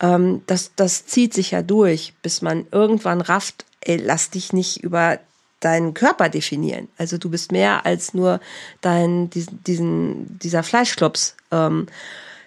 [0.00, 4.84] Ähm, das, das zieht sich ja durch, bis man irgendwann rafft, ey, lass dich nicht
[4.84, 5.18] über
[5.60, 6.88] deinen Körper definieren.
[6.98, 8.38] Also du bist mehr als nur
[8.82, 11.36] dein, diesen, diesen dieser Fleischklops.
[11.50, 11.86] Ähm,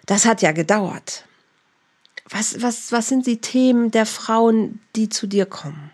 [0.06, 1.24] das hat ja gedauert.
[2.30, 5.92] Was, was, was sind die Themen der Frauen, die zu dir kommen?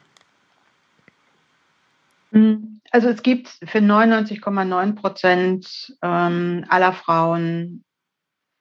[2.32, 7.84] Hm, also es gibt für 99,9 Prozent ähm, aller Frauen,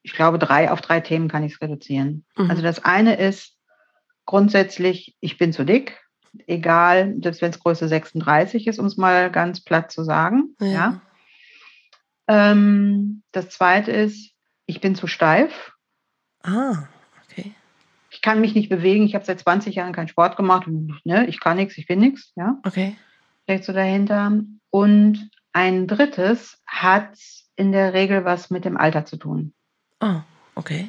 [0.03, 2.25] ich glaube, drei auf drei Themen kann ich es reduzieren.
[2.37, 2.51] Mhm.
[2.51, 3.57] Also das eine ist
[4.27, 5.99] grundsätzlich, ich bin zu dick,
[6.47, 10.55] egal, selbst wenn es Größe 36 ist, um es mal ganz platt zu sagen.
[10.61, 10.67] Ja.
[10.69, 11.01] ja.
[12.29, 14.33] Ähm, das zweite ist,
[14.67, 15.73] ich bin zu steif.
[16.43, 16.89] Ah,
[18.23, 20.69] ich kann mich nicht bewegen, ich habe seit 20 Jahren keinen Sport gemacht,
[21.03, 22.57] ne, ich kann nichts, ich bin nichts, ja.
[22.65, 22.97] Okay.
[23.43, 24.45] Steckt so dahinter.
[24.71, 27.19] Und ein drittes hat
[27.57, 29.55] in der Regel was mit dem Alter zu tun.
[30.01, 30.21] Oh,
[30.55, 30.89] okay.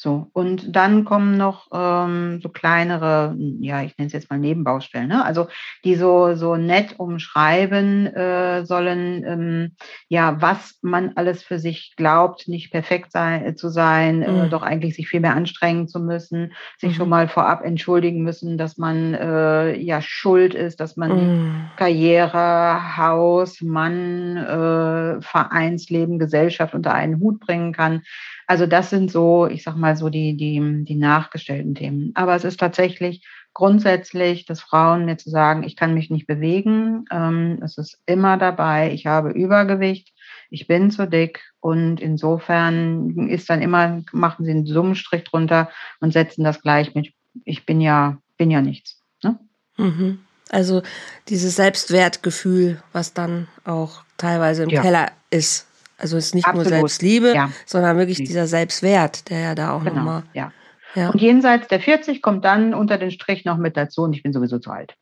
[0.00, 5.08] So, und dann kommen noch ähm, so kleinere, ja, ich nenne es jetzt mal Nebenbaustellen,
[5.08, 5.24] ne?
[5.24, 5.48] also
[5.82, 9.72] die so, so nett umschreiben äh, sollen, ähm,
[10.06, 14.44] ja, was man alles für sich glaubt, nicht perfekt sein, zu sein, äh, mhm.
[14.44, 16.94] äh, doch eigentlich sich viel mehr anstrengen zu müssen, sich mhm.
[16.94, 21.70] schon mal vorab entschuldigen müssen, dass man äh, ja schuld ist, dass man mhm.
[21.74, 28.02] Karriere, Haus, Mann, äh, Vereinsleben, Gesellschaft unter einen Hut bringen kann.
[28.48, 32.12] Also das sind so, ich sag mal so die, die, die nachgestellten Themen.
[32.14, 37.04] Aber es ist tatsächlich grundsätzlich, dass Frauen mir zu sagen, ich kann mich nicht bewegen.
[37.10, 40.14] Ähm, es ist immer dabei, ich habe Übergewicht,
[40.48, 46.14] ich bin zu dick und insofern ist dann immer, machen sie einen Summenstrich drunter und
[46.14, 47.12] setzen das gleich mit,
[47.44, 49.02] ich bin ja, bin ja nichts.
[49.22, 49.38] Ne?
[49.76, 50.20] Mhm.
[50.48, 50.82] Also
[51.28, 54.80] dieses Selbstwertgefühl, was dann auch teilweise im ja.
[54.80, 55.67] Keller ist.
[55.98, 56.70] Also es ist nicht Absolut.
[56.70, 57.50] nur Selbstliebe, ja.
[57.66, 59.96] sondern wirklich dieser Selbstwert, der ja da auch genau.
[59.96, 60.22] nochmal.
[60.32, 60.52] Ja.
[60.94, 61.10] ja.
[61.10, 64.32] Und jenseits der 40 kommt dann unter den Strich noch mit dazu und ich bin
[64.32, 64.94] sowieso zu alt.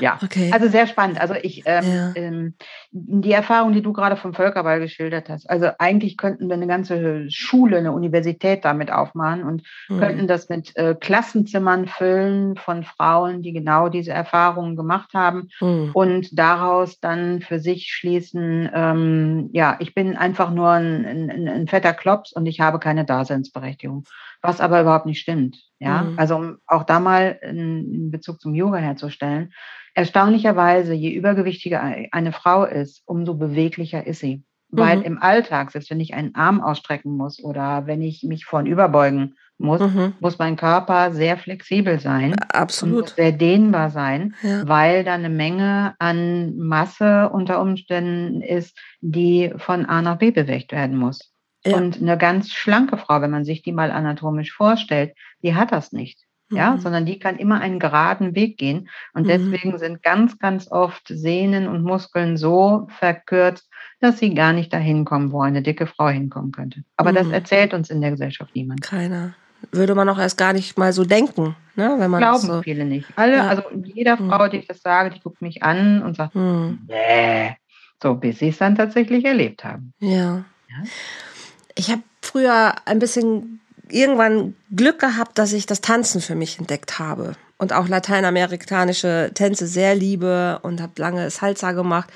[0.00, 0.50] Ja, okay.
[0.52, 1.20] also sehr spannend.
[1.20, 2.12] Also ich, ähm, ja.
[2.16, 2.54] ähm,
[2.90, 7.30] die Erfahrung, die du gerade vom Völkerball geschildert hast, also eigentlich könnten wir eine ganze
[7.30, 9.98] Schule, eine Universität damit aufmachen und mhm.
[10.00, 15.90] könnten das mit äh, Klassenzimmern füllen von Frauen, die genau diese Erfahrungen gemacht haben mhm.
[15.92, 21.68] und daraus dann für sich schließen, ähm, ja, ich bin einfach nur ein, ein, ein
[21.68, 24.04] fetter Klops und ich habe keine Daseinsberechtigung
[24.42, 25.58] was aber überhaupt nicht stimmt.
[25.78, 26.18] Ja, mhm.
[26.18, 29.52] also um auch da mal in Bezug zum Yoga herzustellen.
[29.94, 34.44] Erstaunlicherweise, je übergewichtiger eine Frau ist, umso beweglicher ist sie.
[34.70, 34.78] Mhm.
[34.78, 38.66] Weil im Alltag, selbst wenn ich einen Arm ausstrecken muss oder wenn ich mich vorn
[38.66, 40.14] überbeugen muss, mhm.
[40.18, 42.34] muss mein Körper sehr flexibel sein.
[42.52, 43.10] Absolut.
[43.10, 44.66] sehr dehnbar sein, ja.
[44.66, 50.72] weil da eine Menge an Masse unter Umständen ist, die von A nach B bewegt
[50.72, 51.31] werden muss.
[51.64, 51.76] Ja.
[51.76, 55.92] Und eine ganz schlanke Frau, wenn man sich die mal anatomisch vorstellt, die hat das
[55.92, 56.18] nicht.
[56.50, 56.56] Mhm.
[56.56, 58.88] Ja, sondern die kann immer einen geraden Weg gehen.
[59.14, 59.28] Und mhm.
[59.28, 63.68] deswegen sind ganz, ganz oft Sehnen und Muskeln so verkürzt,
[64.00, 66.82] dass sie gar nicht dahin kommen, wo eine dicke Frau hinkommen könnte.
[66.96, 67.16] Aber mhm.
[67.16, 68.82] das erzählt uns in der Gesellschaft niemand.
[68.82, 69.34] Keiner.
[69.70, 71.94] Würde man auch erst gar nicht mal so denken, ne?
[71.96, 73.06] Wenn man Glauben so viele nicht.
[73.14, 73.46] Alle, ja.
[73.46, 74.28] also jeder mhm.
[74.28, 76.80] Frau, die ich das sage, die guckt mich an und sagt, mhm.
[76.88, 77.56] nee.
[78.02, 79.94] So, bis sie es dann tatsächlich erlebt haben.
[80.00, 80.44] ja.
[80.68, 80.82] ja?
[81.74, 86.98] Ich habe früher ein bisschen irgendwann Glück gehabt, dass ich das Tanzen für mich entdeckt
[86.98, 92.10] habe und auch lateinamerikanische Tänze sehr liebe und habe lange Salsa gemacht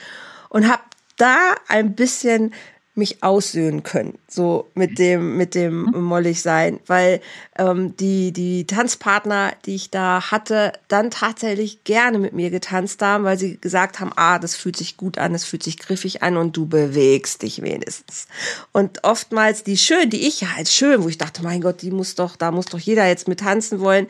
[0.48, 0.82] und habe
[1.16, 2.52] da ein bisschen
[2.96, 6.00] mich aussöhnen können, so mit dem mit dem mhm.
[6.00, 7.20] mollig sein, weil
[7.58, 13.24] ähm, die die Tanzpartner, die ich da hatte, dann tatsächlich gerne mit mir getanzt haben,
[13.24, 16.38] weil sie gesagt haben, ah, das fühlt sich gut an, das fühlt sich griffig an
[16.38, 18.28] und du bewegst dich wenigstens.
[18.72, 21.90] Und oftmals die schön, die ich ja als schön, wo ich dachte, mein Gott, die
[21.90, 24.06] muss doch, da muss doch jeder jetzt mit tanzen wollen,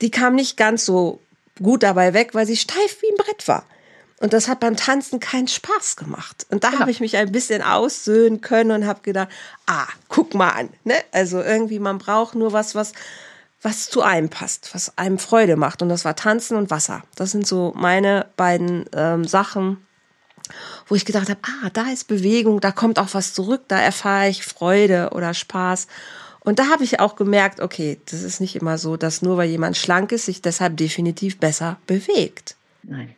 [0.00, 1.18] die kam nicht ganz so
[1.60, 3.64] gut dabei weg, weil sie steif wie ein Brett war.
[4.18, 6.46] Und das hat beim Tanzen keinen Spaß gemacht.
[6.50, 6.80] Und da genau.
[6.80, 9.28] habe ich mich ein bisschen aussöhnen können und habe gedacht,
[9.66, 10.70] ah, guck mal an.
[10.84, 10.94] Ne?
[11.12, 12.92] Also irgendwie, man braucht nur was, was,
[13.60, 15.82] was zu einem passt, was einem Freude macht.
[15.82, 17.02] Und das war Tanzen und Wasser.
[17.14, 19.86] Das sind so meine beiden ähm, Sachen,
[20.86, 24.30] wo ich gedacht habe, ah, da ist Bewegung, da kommt auch was zurück, da erfahre
[24.30, 25.88] ich Freude oder Spaß.
[26.40, 29.50] Und da habe ich auch gemerkt, okay, das ist nicht immer so, dass nur weil
[29.50, 32.54] jemand schlank ist, sich deshalb definitiv besser bewegt.
[32.82, 33.14] Nein.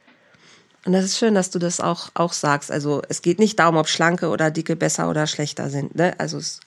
[0.88, 2.72] Und das ist schön, dass du das auch, auch sagst.
[2.72, 5.94] Also es geht nicht darum, ob Schlanke oder Dicke besser oder schlechter sind.
[5.94, 6.14] Ne?
[6.16, 6.61] Also es,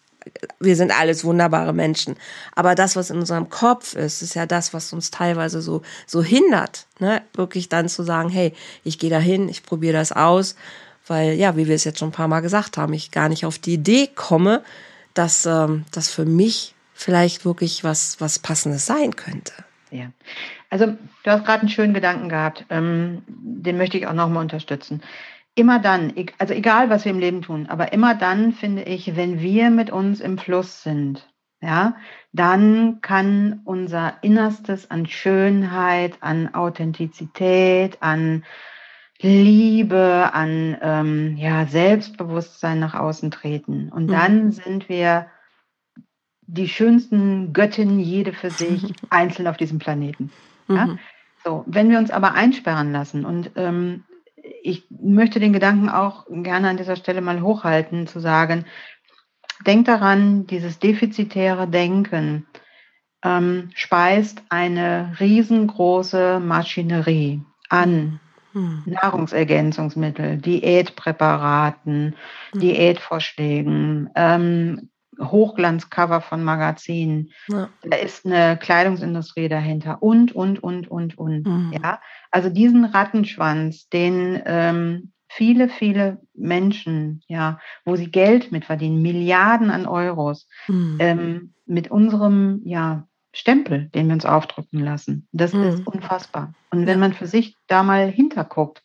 [0.60, 2.16] wir sind alles wunderbare Menschen.
[2.54, 6.22] Aber das, was in unserem Kopf ist, ist ja das, was uns teilweise so, so
[6.22, 7.24] hindert, ne?
[7.34, 8.54] wirklich dann zu sagen, hey,
[8.84, 10.56] ich gehe da hin, ich probiere das aus.
[11.08, 13.44] Weil, ja, wie wir es jetzt schon ein paar Mal gesagt haben, ich gar nicht
[13.44, 14.64] auf die Idee komme,
[15.16, 19.54] dass ähm, das für mich vielleicht wirklich was, was Passendes sein könnte.
[19.90, 20.12] Ja,
[20.72, 25.02] also du hast gerade einen schönen Gedanken gehabt, ähm, den möchte ich auch nochmal unterstützen.
[25.54, 29.42] Immer dann, also egal was wir im Leben tun, aber immer dann finde ich, wenn
[29.42, 31.30] wir mit uns im Fluss sind,
[31.62, 31.96] ja,
[32.32, 38.46] dann kann unser Innerstes an Schönheit, an Authentizität, an
[39.20, 43.90] Liebe, an ähm, ja, Selbstbewusstsein nach außen treten.
[43.90, 44.12] Und mhm.
[44.12, 45.28] dann sind wir
[46.42, 50.32] die schönsten Göttinnen, jede für sich, einzeln auf diesem Planeten.
[50.76, 50.86] Ja?
[50.88, 51.00] Mhm.
[51.44, 54.04] So, wenn wir uns aber einsperren lassen und ähm,
[54.64, 58.66] ich möchte den Gedanken auch gerne an dieser Stelle mal hochhalten, zu sagen,
[59.66, 62.46] denk daran, dieses defizitäre Denken
[63.24, 68.20] ähm, speist eine riesengroße Maschinerie an
[68.54, 68.84] hm.
[68.86, 72.16] Nahrungsergänzungsmittel, Diätpräparaten,
[72.52, 72.60] hm.
[72.60, 74.90] Diätvorschlägen, ähm,
[75.22, 77.32] Hochglanzcover von Magazinen.
[77.48, 77.70] Ja.
[77.84, 81.48] Da ist eine Kleidungsindustrie dahinter und, und, und, und, und.
[81.48, 81.74] Mhm.
[81.82, 89.02] Ja, also diesen Rattenschwanz, den ähm, viele, viele Menschen, ja, wo sie Geld mit verdienen,
[89.02, 90.98] Milliarden an Euros, mhm.
[91.00, 95.28] ähm, mit unserem, ja, Stempel, den wir uns aufdrücken lassen.
[95.32, 95.64] Das mhm.
[95.64, 96.54] ist unfassbar.
[96.70, 98.84] Und wenn man für sich da mal hinterguckt,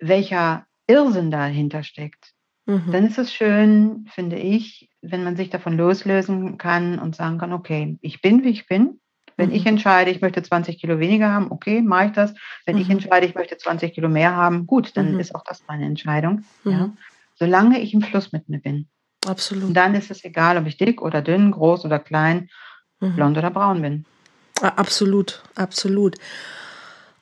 [0.00, 2.32] welcher Irrsinn dahinter steckt,
[2.66, 2.90] mhm.
[2.90, 7.52] dann ist es schön, finde ich, wenn man sich davon loslösen kann und sagen kann,
[7.52, 9.00] okay, ich bin, wie ich bin.
[9.36, 9.54] Wenn mhm.
[9.54, 12.34] ich entscheide, ich möchte 20 Kilo weniger haben, okay, mache ich das.
[12.66, 12.94] Wenn ich mhm.
[12.94, 15.20] entscheide, ich möchte 20 Kilo mehr haben, gut, dann mhm.
[15.20, 16.44] ist auch das meine Entscheidung.
[16.64, 16.88] Ja.
[16.88, 16.98] Mhm.
[17.34, 18.88] Solange ich im Fluss mit mir bin.
[19.26, 19.64] Absolut.
[19.64, 22.48] Und dann ist es egal, ob ich dick oder dünn, groß oder klein,
[23.00, 24.04] blond oder braun bin.
[24.60, 26.16] Absolut, absolut.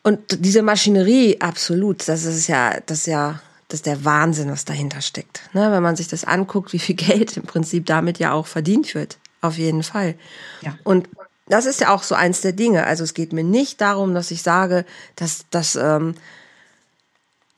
[0.02, 4.64] Und diese Maschinerie, absolut, das ist ja, das ist ja, das ist der Wahnsinn, was
[4.64, 5.42] dahinter steckt.
[5.52, 5.70] Ne?
[5.70, 9.18] Wenn man sich das anguckt, wie viel Geld im Prinzip damit ja auch verdient wird.
[9.40, 10.16] Auf jeden Fall.
[10.62, 10.76] Ja.
[10.84, 11.08] Und
[11.46, 12.84] das ist ja auch so eins der Dinge.
[12.84, 14.84] Also es geht mir nicht darum, dass ich sage,
[15.16, 16.14] dass, dass ähm,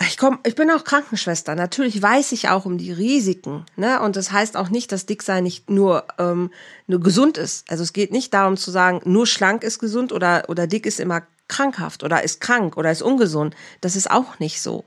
[0.00, 1.54] ich komm, ich bin auch Krankenschwester.
[1.54, 3.66] Natürlich weiß ich auch um die Risiken.
[3.76, 4.00] Ne?
[4.00, 6.50] Und das heißt auch nicht, dass Dicksein nicht nur, ähm,
[6.86, 7.70] nur gesund ist.
[7.70, 11.00] Also es geht nicht darum zu sagen, nur schlank ist gesund oder, oder dick ist
[11.00, 13.54] immer krankhaft oder ist krank oder ist ungesund.
[13.80, 14.84] Das ist auch nicht so.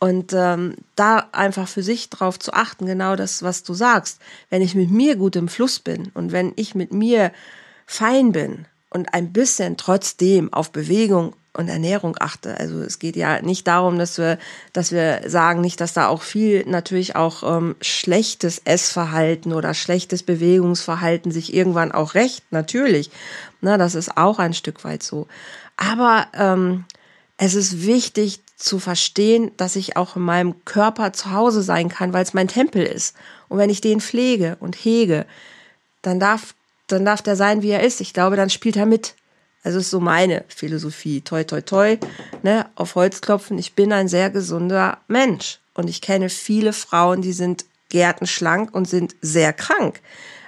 [0.00, 4.20] Und ähm, da einfach für sich drauf zu achten, genau das, was du sagst.
[4.48, 7.32] Wenn ich mit mir gut im Fluss bin und wenn ich mit mir
[7.86, 12.56] fein bin und ein bisschen trotzdem auf Bewegung und Ernährung achte.
[12.58, 14.38] Also es geht ja nicht darum, dass wir,
[14.72, 20.22] dass wir sagen, nicht, dass da auch viel natürlich auch ähm, schlechtes Essverhalten oder schlechtes
[20.22, 22.44] Bewegungsverhalten sich irgendwann auch rächt.
[22.52, 23.10] Natürlich,
[23.60, 25.26] na, das ist auch ein Stück weit so.
[25.76, 26.84] Aber ähm,
[27.38, 32.12] es ist wichtig zu verstehen, dass ich auch in meinem Körper zu Hause sein kann,
[32.12, 33.16] weil es mein Tempel ist.
[33.48, 35.26] Und wenn ich den pflege und hege,
[36.02, 36.54] dann darf,
[36.88, 38.00] dann darf der sein, wie er ist.
[38.00, 39.14] Ich glaube, dann spielt er mit.
[39.62, 41.20] Also ist so meine Philosophie.
[41.20, 41.98] Toi, toi, toi,
[42.42, 43.58] ne, auf Holz klopfen.
[43.58, 45.60] Ich bin ein sehr gesunder Mensch.
[45.74, 50.00] Und ich kenne viele Frauen, die sind gärtenschlank und sind sehr krank.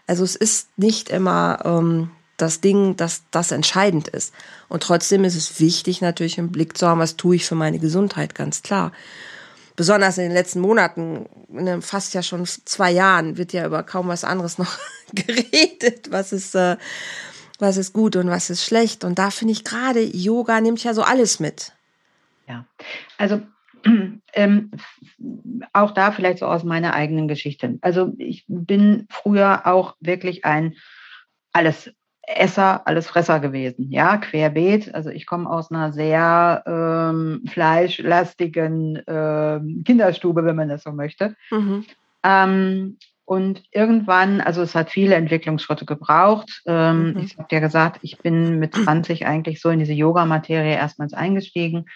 [0.09, 4.35] Also es ist nicht immer ähm, das Ding, dass das entscheidend ist.
[4.69, 7.79] Und trotzdem ist es wichtig, natürlich im Blick zu haben, was tue ich für meine
[7.79, 8.93] Gesundheit, ganz klar.
[9.77, 11.27] Besonders in den letzten Monaten,
[11.81, 14.79] fast ja schon zwei Jahren, wird ja über kaum was anderes noch
[15.15, 16.77] geredet, was ist, äh,
[17.59, 19.05] was ist gut und was ist schlecht.
[19.05, 21.73] Und da finde ich gerade, Yoga nimmt ja so alles mit.
[22.49, 22.67] Ja,
[23.17, 23.41] also
[24.35, 24.71] ähm,
[25.73, 27.79] auch da vielleicht so aus meiner eigenen Geschichte.
[27.81, 30.77] Also ich bin früher auch wirklich ein
[31.53, 31.91] alles
[32.37, 34.95] Esser, alles Fresser gewesen, ja, querbeet.
[34.95, 41.35] Also ich komme aus einer sehr ähm, fleischlastigen ähm, Kinderstube, wenn man das so möchte.
[41.51, 41.85] Mhm.
[42.23, 46.63] Ähm, und irgendwann, also es hat viele Entwicklungsschritte gebraucht.
[46.67, 47.19] Ähm, mhm.
[47.19, 51.87] Ich habe ja gesagt, ich bin mit 20 eigentlich so in diese Yoga-Materie erstmals eingestiegen.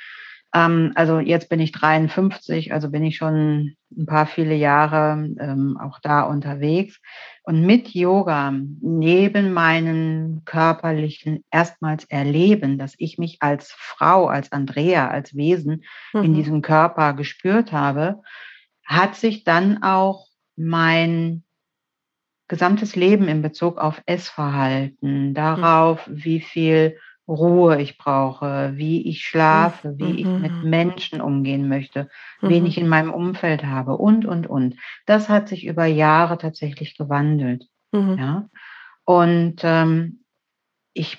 [0.54, 5.76] Ähm, also jetzt bin ich 53, also bin ich schon ein paar viele Jahre ähm,
[5.80, 7.00] auch da unterwegs.
[7.42, 15.08] Und mit Yoga, neben meinen körperlichen erstmals Erleben, dass ich mich als Frau, als Andrea,
[15.08, 16.22] als Wesen mhm.
[16.22, 18.22] in diesem Körper gespürt habe,
[18.84, 21.42] hat sich dann auch mein
[22.46, 25.34] gesamtes Leben in Bezug auf Essverhalten, mhm.
[25.34, 30.68] darauf, wie viel Ruhe ich brauche, wie ich schlafe, wie ich mit mhm.
[30.68, 32.08] Menschen umgehen möchte,
[32.40, 32.66] wen mhm.
[32.66, 34.76] ich in meinem Umfeld habe und, und, und.
[35.06, 37.64] Das hat sich über Jahre tatsächlich gewandelt.
[37.92, 38.18] Mhm.
[38.18, 38.48] Ja.
[39.04, 40.24] Und ähm,
[40.96, 41.18] ich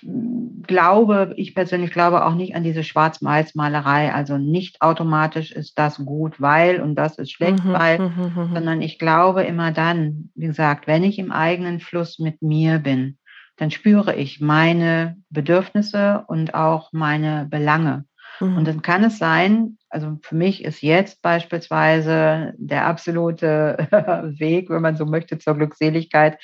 [0.65, 4.13] glaube, ich persönlich glaube auch nicht an diese Schwarz-Mais-Malerei.
[4.13, 8.81] Also nicht automatisch ist das gut, weil und das ist schlecht, mhm, weil, mhm, sondern
[8.81, 13.17] ich glaube immer dann, wie gesagt, wenn ich im eigenen Fluss mit mir bin,
[13.57, 18.05] dann spüre ich meine Bedürfnisse und auch meine Belange.
[18.39, 18.57] Mhm.
[18.57, 23.77] Und dann kann es sein, also für mich ist jetzt beispielsweise der absolute
[24.37, 26.37] Weg, wenn man so möchte, zur Glückseligkeit,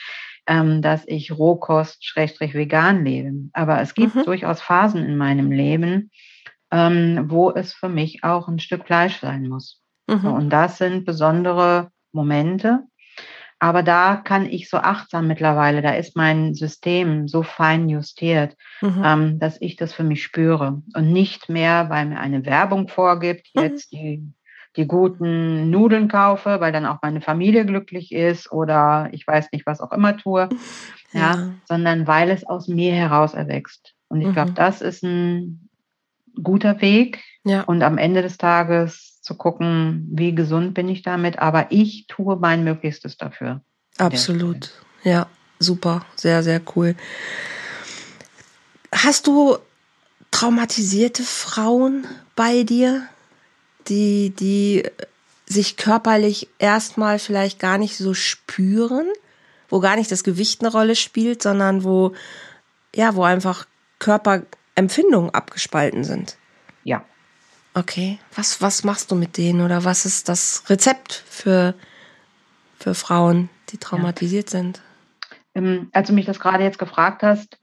[0.48, 3.50] ähm, dass ich Rohkost schrägstrich vegan lebe.
[3.54, 4.24] Aber es gibt mhm.
[4.24, 6.12] durchaus Phasen in meinem Leben,
[6.72, 9.82] ähm, wo es für mich auch ein Stück Fleisch sein muss.
[10.08, 10.26] Mhm.
[10.26, 12.84] Und das sind besondere Momente,
[13.62, 19.04] aber da kann ich so achtsam mittlerweile, da ist mein System so fein justiert, mhm.
[19.06, 23.50] ähm, dass ich das für mich spüre und nicht mehr, weil mir eine Werbung vorgibt,
[23.54, 23.62] mhm.
[23.62, 24.34] jetzt die,
[24.78, 29.68] die guten Nudeln kaufe, weil dann auch meine Familie glücklich ist oder ich weiß nicht,
[29.68, 30.50] was auch immer tue,
[31.14, 33.94] ja, ja sondern weil es aus mir heraus erwächst.
[34.08, 34.34] Und ich mhm.
[34.34, 35.70] glaube, das ist ein
[36.42, 37.24] guter Weg.
[37.44, 37.62] Ja.
[37.64, 42.38] Und am Ende des Tages zu gucken, wie gesund bin ich damit, aber ich tue
[42.38, 43.62] mein Möglichstes dafür.
[43.98, 44.72] Absolut.
[45.04, 45.28] Ja,
[45.60, 46.96] super, sehr, sehr cool.
[48.92, 49.58] Hast du
[50.32, 53.04] traumatisierte Frauen bei dir,
[53.88, 54.84] die, die
[55.46, 59.06] sich körperlich erstmal vielleicht gar nicht so spüren,
[59.70, 62.14] wo gar nicht das Gewicht eine Rolle spielt, sondern wo,
[62.96, 63.66] ja, wo einfach
[64.76, 66.38] Körperempfindungen abgespalten sind?
[66.84, 67.04] Ja.
[67.74, 68.20] Okay.
[68.36, 71.74] Was, was machst du mit denen oder was ist das Rezept für,
[72.80, 74.60] für Frauen, die traumatisiert ja.
[74.60, 74.82] sind?
[75.54, 77.60] Ähm, als du mich das gerade jetzt gefragt hast,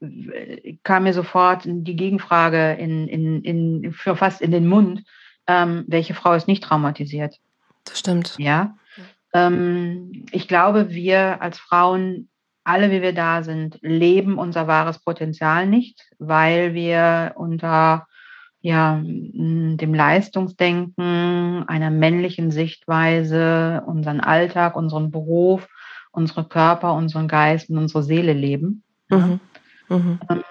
[0.82, 5.04] kam mir sofort die Gegenfrage in, in, in, für fast in den Mund,
[5.46, 7.38] ähm, welche Frau ist nicht traumatisiert?
[7.84, 8.34] Das stimmt.
[8.38, 8.76] Ja.
[9.32, 12.28] Ähm, ich glaube, wir als Frauen,
[12.68, 18.06] alle wie wir da sind, leben unser wahres Potenzial nicht, weil wir unter
[18.60, 25.68] ja, dem Leistungsdenken, einer männlichen Sichtweise, unseren Alltag, unseren Beruf
[26.18, 28.82] unsere Körper, unseren Geist und unsere Seele leben.
[29.08, 29.40] Mhm.
[29.88, 30.20] Mhm.
[30.28, 30.44] Ähm,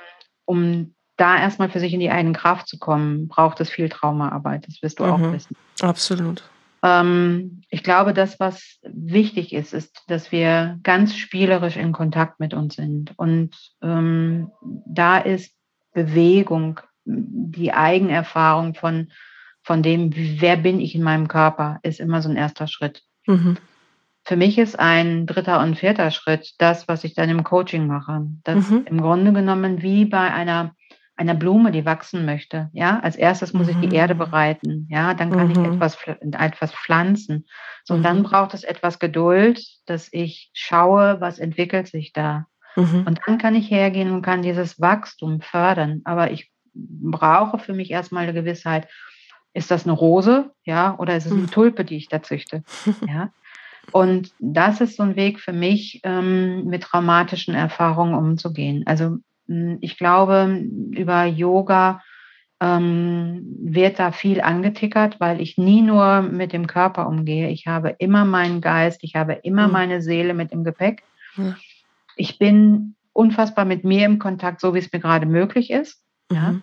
[0.45, 4.67] um da erstmal für sich in die eigene Kraft zu kommen, braucht es viel Traumaarbeit.
[4.67, 5.11] Das wirst du mhm.
[5.11, 5.55] auch wissen.
[5.81, 6.43] Absolut.
[6.83, 12.53] Ähm, ich glaube, das, was wichtig ist, ist, dass wir ganz spielerisch in Kontakt mit
[12.53, 13.13] uns sind.
[13.17, 15.53] Und ähm, da ist
[15.93, 19.11] Bewegung, die Eigenerfahrung von,
[19.63, 23.03] von dem, wer bin ich in meinem Körper, ist immer so ein erster Schritt.
[23.25, 23.57] Mhm.
[24.23, 28.27] Für mich ist ein dritter und vierter Schritt das, was ich dann im Coaching mache.
[28.43, 28.83] Das mhm.
[28.85, 30.75] im Grunde genommen wie bei einer
[31.17, 32.69] einer Blume, die wachsen möchte.
[32.73, 33.81] Ja, als erstes muss mhm.
[33.81, 34.19] ich die Erde mhm.
[34.19, 34.87] bereiten.
[34.89, 35.51] Ja, dann kann mhm.
[35.51, 37.45] ich etwas, etwas pflanzen.
[37.83, 38.23] So, und dann mhm.
[38.23, 42.45] braucht es etwas Geduld, dass ich schaue, was entwickelt sich da.
[42.75, 43.03] Mhm.
[43.07, 46.01] Und dann kann ich hergehen und kann dieses Wachstum fördern.
[46.05, 48.87] Aber ich brauche für mich erstmal eine Gewissheit,
[49.53, 52.63] ist das eine Rose, ja, oder ist es eine Tulpe, die ich da züchte?
[53.07, 53.31] Ja.
[53.93, 58.83] Und das ist so ein Weg für mich, ähm, mit traumatischen Erfahrungen umzugehen.
[58.85, 62.01] Also ich glaube, über Yoga
[62.59, 67.49] ähm, wird da viel angetickert, weil ich nie nur mit dem Körper umgehe.
[67.49, 69.73] Ich habe immer meinen Geist, ich habe immer mhm.
[69.73, 71.03] meine Seele mit im Gepäck.
[71.35, 71.55] Ja.
[72.15, 76.03] Ich bin unfassbar mit mir im Kontakt, so wie es mir gerade möglich ist.
[76.31, 76.35] Mhm.
[76.35, 76.55] Ja.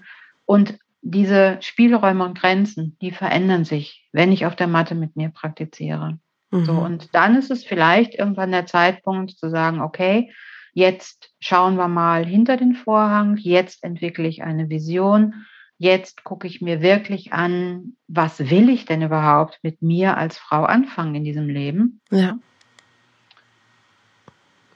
[0.46, 5.28] Und diese Spielräume und Grenzen, die verändern sich, wenn ich auf der Matte mit mir
[5.28, 6.18] praktiziere.
[6.50, 6.64] Mhm.
[6.64, 10.32] So, und dann ist es vielleicht irgendwann der Zeitpunkt zu sagen, okay,
[10.74, 15.46] jetzt schauen wir mal hinter den Vorhang, jetzt entwickle ich eine Vision,
[15.78, 20.64] jetzt gucke ich mir wirklich an, was will ich denn überhaupt mit mir als Frau
[20.64, 22.00] anfangen in diesem Leben?
[22.10, 22.38] Ja.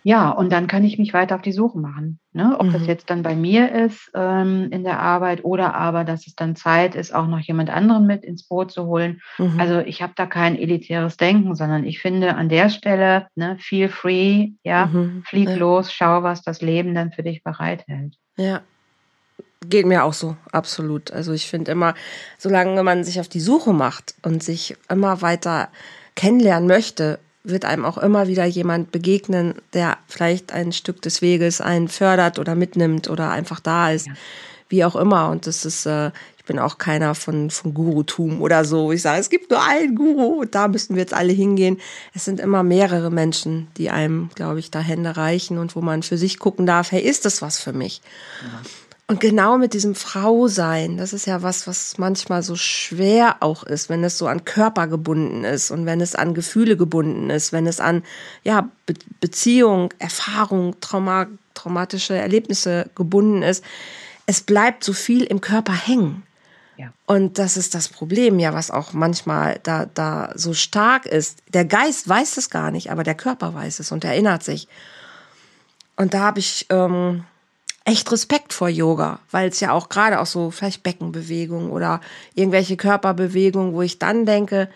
[0.08, 2.18] Ja, und dann kann ich mich weiter auf die Suche machen.
[2.32, 2.56] Ne?
[2.58, 2.72] Ob mhm.
[2.72, 6.56] das jetzt dann bei mir ist ähm, in der Arbeit oder aber, dass es dann
[6.56, 9.20] Zeit ist, auch noch jemand anderen mit ins Boot zu holen.
[9.36, 9.60] Mhm.
[9.60, 13.90] Also ich habe da kein elitäres Denken, sondern ich finde an der Stelle, ne, feel
[13.90, 15.24] free, ja, mhm.
[15.26, 15.56] flieg ja.
[15.56, 18.14] los, schau, was das Leben dann für dich bereithält.
[18.38, 18.62] Ja,
[19.68, 21.10] Geht mir auch so, absolut.
[21.10, 21.94] Also ich finde immer,
[22.38, 25.68] solange man sich auf die Suche macht und sich immer weiter
[26.14, 27.18] kennenlernen möchte,
[27.48, 32.38] wird einem auch immer wieder jemand begegnen, der vielleicht ein Stück des Weges einen fördert
[32.38, 34.12] oder mitnimmt oder einfach da ist, ja.
[34.68, 35.30] wie auch immer.
[35.30, 38.92] Und das ist, äh, ich bin auch keiner von, von Gurutum oder so.
[38.92, 41.78] Ich sage, es gibt nur einen Guru und da müssten wir jetzt alle hingehen.
[42.14, 46.02] Es sind immer mehrere Menschen, die einem, glaube ich, da Hände reichen und wo man
[46.02, 48.02] für sich gucken darf, hey, ist das was für mich?
[48.42, 48.60] Ja.
[49.10, 53.88] Und genau mit diesem Frausein, das ist ja was, was manchmal so schwer auch ist,
[53.88, 57.66] wenn es so an Körper gebunden ist und wenn es an Gefühle gebunden ist, wenn
[57.66, 58.02] es an
[58.44, 63.64] ja, Be Beziehung, Erfahrung, Trauma, traumatische Erlebnisse gebunden ist.
[64.26, 66.22] Es bleibt so viel im Körper hängen.
[66.76, 66.92] Ja.
[67.06, 71.42] Und das ist das Problem, ja, was auch manchmal da, da so stark ist.
[71.54, 74.68] Der Geist weiß es gar nicht, aber der Körper weiß es und erinnert sich.
[75.96, 77.24] Und da habe ich ähm,
[77.88, 82.00] echt Respekt vor Yoga, weil es ja auch gerade auch so vielleicht Beckenbewegung oder
[82.34, 84.68] irgendwelche Körperbewegungen, wo ich dann denke,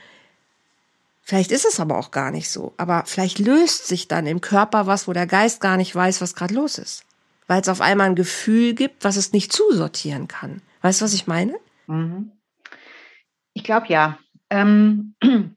[1.22, 4.86] vielleicht ist es aber auch gar nicht so, aber vielleicht löst sich dann im Körper
[4.86, 7.04] was, wo der Geist gar nicht weiß, was gerade los ist,
[7.48, 10.62] weil es auf einmal ein Gefühl gibt, was es nicht zusortieren kann.
[10.80, 11.54] Weißt du, was ich meine?
[11.86, 12.32] Mhm.
[13.52, 14.18] Ich glaube ja.
[14.48, 15.14] Ähm,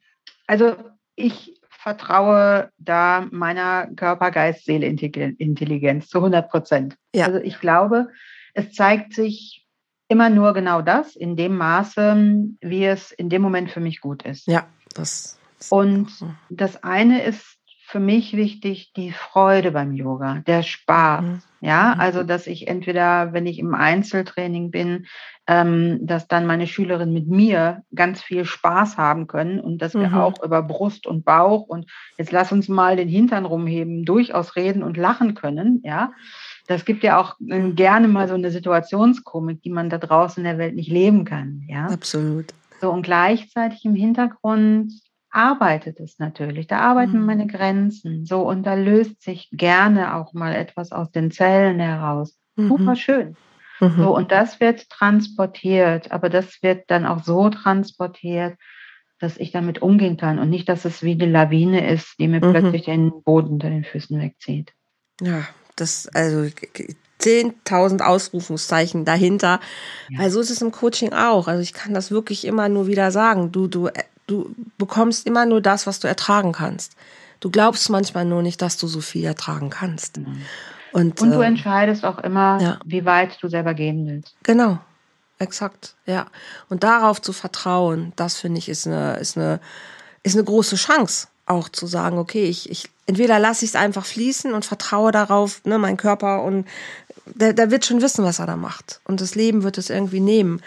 [0.47, 0.75] also
[1.15, 1.54] ich
[1.85, 6.97] vertraue da meiner Körper-Geist-Seele-Intelligenz zu 100 Prozent.
[7.13, 7.27] Ja.
[7.27, 8.07] Also ich glaube,
[8.55, 9.67] es zeigt sich
[10.07, 14.23] immer nur genau das in dem Maße, wie es in dem Moment für mich gut
[14.23, 14.47] ist.
[14.47, 14.65] Ja,
[14.95, 15.37] das.
[15.69, 16.09] Und
[16.49, 21.23] das eine ist für mich wichtig, die Freude beim Yoga, der Spaß.
[21.23, 21.41] Mhm.
[21.61, 22.01] Ja, mhm.
[22.01, 25.05] also dass ich entweder, wenn ich im Einzeltraining bin,
[25.47, 30.15] dass dann meine Schülerinnen mit mir ganz viel Spaß haben können und dass wir mhm.
[30.15, 31.85] auch über Brust und Bauch und
[32.17, 36.13] jetzt lass uns mal den Hintern rumheben, durchaus reden und lachen können, ja.
[36.67, 40.49] Das gibt ja auch äh, gerne mal so eine Situationskomik, die man da draußen in
[40.49, 41.85] der Welt nicht leben kann, ja.
[41.87, 42.47] Absolut.
[42.81, 44.93] So und gleichzeitig im Hintergrund
[45.29, 46.65] arbeitet es natürlich.
[46.67, 47.25] Da arbeiten mhm.
[47.25, 48.25] meine Grenzen.
[48.25, 52.39] So und da löst sich gerne auch mal etwas aus den Zellen heraus.
[52.55, 52.67] Mhm.
[52.69, 53.35] Super schön.
[53.79, 53.97] Mhm.
[53.97, 58.55] So, und das wird transportiert, aber das wird dann auch so transportiert,
[59.19, 62.45] dass ich damit umgehen kann und nicht, dass es wie eine Lawine ist, die mir
[62.45, 62.51] mhm.
[62.51, 64.73] plötzlich den Boden unter den Füßen wegzieht.
[65.21, 65.45] Ja,
[65.75, 66.49] das, also
[67.21, 69.59] 10.000 Ausrufungszeichen dahinter,
[70.09, 70.19] ja.
[70.19, 71.47] weil so ist es im Coaching auch.
[71.47, 73.51] Also ich kann das wirklich immer nur wieder sagen.
[73.51, 73.89] Du, du,
[74.27, 76.95] du bekommst immer nur das, was du ertragen kannst.
[77.39, 80.17] Du glaubst manchmal nur nicht, dass du so viel ertragen kannst.
[80.17, 80.41] Mhm.
[80.95, 82.79] Und, und du äh, entscheidest auch immer, ja.
[82.85, 84.33] wie weit du selber gehen willst.
[84.43, 84.79] Genau,
[85.39, 86.27] exakt, ja.
[86.69, 89.59] Und darauf zu vertrauen, das finde ich ist eine, ist eine,
[90.23, 94.05] ist eine große Chance, auch zu sagen, okay, ich, ich entweder lasse ich es einfach
[94.05, 96.65] fließen und vertraue darauf, ne, mein Körper und
[97.25, 99.01] der, der wird schon wissen, was er da macht.
[99.03, 100.61] Und das Leben wird es irgendwie nehmen.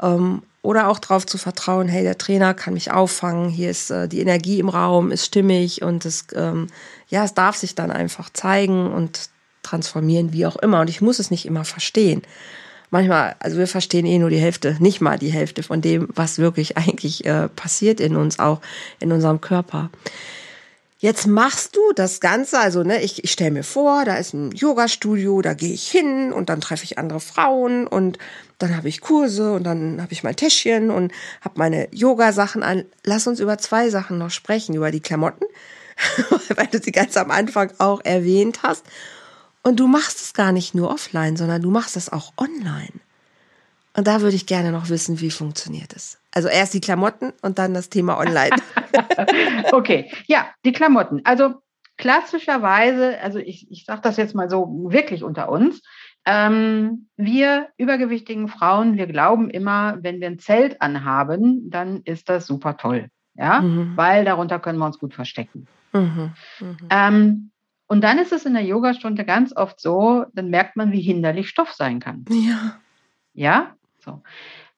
[0.00, 4.06] Ähm, oder auch darauf zu vertrauen, hey, der Trainer kann mich auffangen, hier ist äh,
[4.06, 6.68] die Energie im Raum, ist stimmig und es, ähm,
[7.08, 9.31] ja, es darf sich dann einfach zeigen und
[9.62, 10.80] transformieren, wie auch immer.
[10.80, 12.22] Und ich muss es nicht immer verstehen.
[12.92, 16.36] Manchmal, also wir verstehen eh nur die Hälfte, nicht mal die Hälfte von dem, was
[16.38, 18.60] wirklich eigentlich äh, passiert in uns, auch
[19.00, 19.90] in unserem Körper.
[20.98, 24.52] Jetzt machst du das Ganze, also ne, ich, ich stelle mir vor, da ist ein
[24.52, 28.18] Yoga-Studio, da gehe ich hin und dann treffe ich andere Frauen und
[28.58, 31.10] dann habe ich Kurse und dann habe ich mein Täschchen und
[31.40, 32.84] habe meine Yoga-Sachen an.
[33.04, 35.46] Lass uns über zwei Sachen noch sprechen, über die Klamotten,
[36.54, 38.84] weil du sie ganz am Anfang auch erwähnt hast
[39.62, 43.00] und du machst es gar nicht nur offline, sondern du machst es auch online.
[43.94, 46.18] Und da würde ich gerne noch wissen, wie funktioniert es.
[46.34, 48.56] Also erst die Klamotten und dann das Thema online.
[49.72, 51.20] okay, ja, die Klamotten.
[51.24, 51.56] Also
[51.98, 55.82] klassischerweise, also ich, ich sage das jetzt mal so wirklich unter uns,
[56.24, 62.46] ähm, wir übergewichtigen Frauen, wir glauben immer, wenn wir ein Zelt anhaben, dann ist das
[62.46, 63.08] super toll.
[63.34, 63.96] Ja, mhm.
[63.96, 65.66] weil darunter können wir uns gut verstecken.
[65.92, 66.32] Mhm.
[66.60, 66.76] Mhm.
[66.90, 67.50] Ähm,
[67.92, 71.50] und dann ist es in der Yogastunde ganz oft so, dann merkt man, wie hinderlich
[71.50, 72.24] Stoff sein kann.
[72.30, 72.78] Ja.
[73.34, 74.22] Ja, so.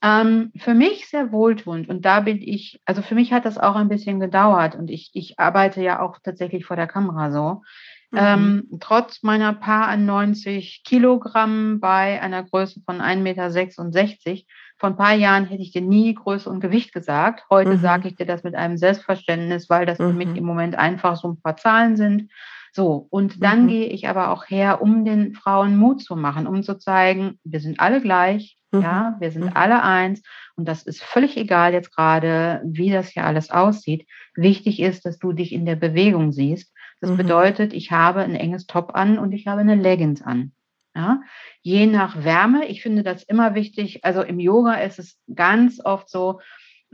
[0.03, 3.77] Ähm, für mich sehr wohltuend und da bin ich, also für mich hat das auch
[3.77, 7.63] ein bisschen gedauert und ich, ich arbeite ja auch tatsächlich vor der Kamera so.
[8.11, 8.19] Mhm.
[8.21, 14.43] Ähm, trotz meiner paar 90 Kilogramm bei einer Größe von 1,66 Meter,
[14.77, 17.45] vor ein paar Jahren hätte ich dir nie Größe und Gewicht gesagt.
[17.49, 17.81] Heute mhm.
[17.81, 20.37] sage ich dir das mit einem Selbstverständnis, weil das für mich mhm.
[20.37, 22.29] im Moment einfach so ein paar Zahlen sind.
[22.77, 23.69] So, und dann mhm.
[23.69, 27.61] gehe ich aber auch her, um den Frauen Mut zu machen, um zu zeigen, wir
[27.61, 28.83] sind alle gleich, mhm.
[28.83, 29.53] ja, wir sind mhm.
[29.55, 30.23] alle eins
[30.57, 34.09] und das ist völlig egal jetzt gerade, wie das hier alles aussieht.
[34.35, 36.73] Wichtig ist, dass du dich in der Bewegung siehst.
[37.01, 37.19] Das mhm.
[37.19, 40.51] bedeutet, ich habe ein enges Top an und ich habe eine Leggings an.
[40.97, 41.23] Ja,
[41.63, 44.05] je nach Wärme, ich finde das immer wichtig.
[44.05, 46.41] Also im Yoga ist es ganz oft so,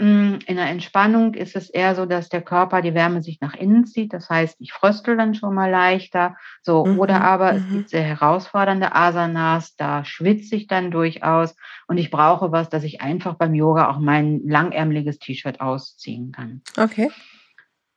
[0.01, 3.84] in der Entspannung ist es eher so, dass der Körper die Wärme sich nach innen
[3.84, 4.14] zieht.
[4.14, 6.36] Das heißt, ich fröstel dann schon mal leichter.
[6.62, 6.98] So, mhm.
[6.98, 7.59] oder aber mhm.
[7.59, 11.55] es gibt sehr herausfordernde Asanas, da schwitze ich dann durchaus
[11.86, 16.62] und ich brauche was, dass ich einfach beim Yoga auch mein langärmeliges T-Shirt ausziehen kann.
[16.78, 17.11] Okay.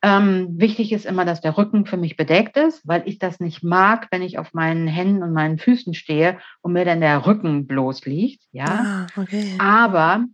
[0.02, 3.62] Ähm, wichtig ist immer, dass der Rücken für mich bedeckt ist, weil ich das nicht
[3.62, 7.66] mag, wenn ich auf meinen Händen und meinen Füßen stehe und mir dann der Rücken
[7.66, 8.42] bloß liegt.
[8.52, 8.66] Ja.
[8.66, 9.54] Ah, okay.
[9.58, 10.26] Aber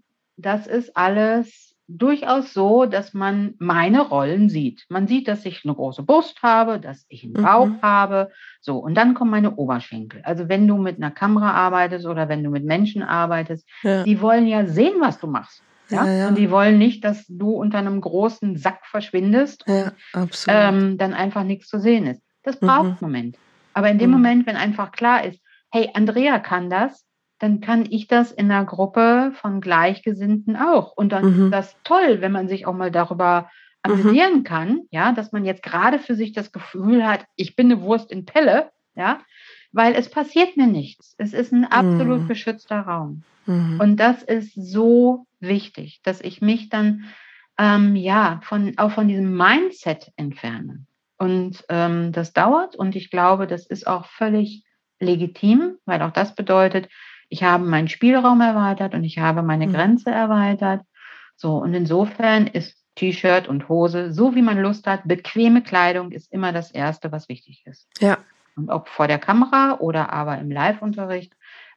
[0.42, 4.86] das ist alles durchaus so, dass man meine Rollen sieht.
[4.88, 7.82] Man sieht, dass ich eine große Brust habe, dass ich einen Bauch mhm.
[7.82, 8.30] habe.
[8.60, 10.22] So, und dann kommen meine Oberschenkel.
[10.22, 14.04] Also wenn du mit einer Kamera arbeitest oder wenn du mit Menschen arbeitest, ja.
[14.04, 15.62] die wollen ja sehen, was du machst.
[15.88, 16.06] Ja?
[16.06, 16.28] ja, ja.
[16.28, 21.42] Und die wollen nicht, dass du unter einem großen Sack verschwindest und ähm, dann einfach
[21.42, 22.22] nichts zu sehen ist.
[22.44, 22.88] Das braucht mhm.
[22.90, 23.36] einen Moment.
[23.74, 24.16] Aber in dem mhm.
[24.16, 25.40] Moment, wenn einfach klar ist,
[25.72, 27.04] hey, Andrea kann das,
[27.40, 30.92] dann kann ich das in einer Gruppe von Gleichgesinnten auch.
[30.92, 31.44] Und dann mhm.
[31.44, 33.50] ist das toll, wenn man sich auch mal darüber
[33.82, 34.44] amüsieren mhm.
[34.44, 38.12] kann, ja, dass man jetzt gerade für sich das Gefühl hat, ich bin eine Wurst
[38.12, 39.20] in Pelle, ja,
[39.72, 41.14] weil es passiert mir nichts.
[41.16, 42.28] Es ist ein absolut mhm.
[42.28, 43.22] geschützter Raum.
[43.46, 43.80] Mhm.
[43.80, 47.04] Und das ist so wichtig, dass ich mich dann
[47.56, 50.84] ähm, ja von auch von diesem Mindset entferne.
[51.16, 54.64] Und ähm, das dauert und ich glaube, das ist auch völlig
[54.98, 56.88] legitim, weil auch das bedeutet,
[57.30, 59.72] ich habe meinen Spielraum erweitert und ich habe meine mhm.
[59.72, 60.82] Grenze erweitert.
[61.36, 66.30] So, und insofern ist T-Shirt und Hose, so wie man Lust hat, bequeme Kleidung ist
[66.32, 67.88] immer das Erste, was wichtig ist.
[68.00, 68.18] Ja.
[68.56, 71.34] Und ob vor der Kamera oder aber im Live-Unterricht,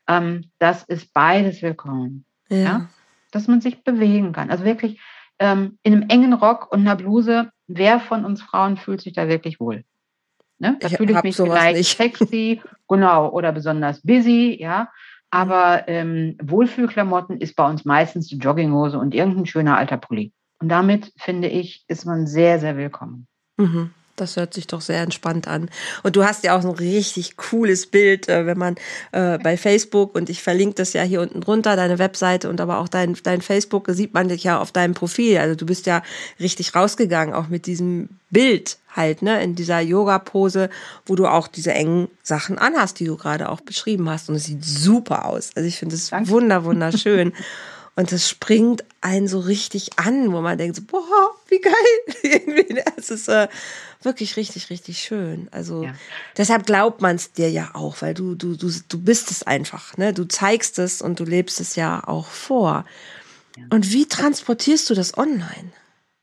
[0.07, 2.25] ähm, das ist beides willkommen.
[2.49, 2.57] Ja.
[2.57, 2.89] ja.
[3.31, 4.49] Dass man sich bewegen kann.
[4.49, 4.99] Also wirklich
[5.39, 9.27] ähm, in einem engen Rock und einer Bluse, wer von uns Frauen fühlt sich da
[9.27, 9.85] wirklich wohl?
[10.57, 10.77] Ne?
[10.79, 11.97] Da fühle ich mich vielleicht nicht.
[11.97, 14.89] sexy, genau, oder besonders busy, ja.
[15.33, 20.31] Aber ähm, Wohlfühlklamotten ist bei uns meistens die Jogginghose und irgendein schöner alter Pulli.
[20.59, 23.25] Und damit, finde ich, ist man sehr, sehr willkommen.
[23.57, 23.89] Mhm.
[24.15, 25.69] Das hört sich doch sehr entspannt an.
[26.03, 28.75] Und du hast ja auch so ein richtig cooles Bild, äh, wenn man
[29.11, 32.77] äh, bei Facebook und ich verlinke das ja hier unten drunter, deine Webseite und aber
[32.77, 35.37] auch dein, dein Facebook, sieht man dich ja auf deinem Profil.
[35.37, 36.03] Also du bist ja
[36.39, 40.69] richtig rausgegangen, auch mit diesem Bild halt, ne, in dieser Yoga-Pose,
[41.07, 44.29] wo du auch diese engen Sachen anhast, die du gerade auch beschrieben hast.
[44.29, 45.51] Und es sieht super aus.
[45.55, 47.33] Also ich finde es wunder, wunderschön.
[47.95, 52.83] Und das springt einen so richtig an, wo man denkt, so, boah, wie geil.
[52.97, 53.47] es ist äh,
[54.01, 55.47] wirklich richtig, richtig schön.
[55.51, 55.93] Also ja.
[56.35, 59.95] deshalb glaubt man es dir ja auch, weil du, du, du, du bist es einfach.
[59.97, 60.11] Ne?
[60.11, 62.85] Du zeigst es und du lebst es ja auch vor.
[63.57, 63.65] Ja.
[63.69, 65.71] Und wie transportierst du das online?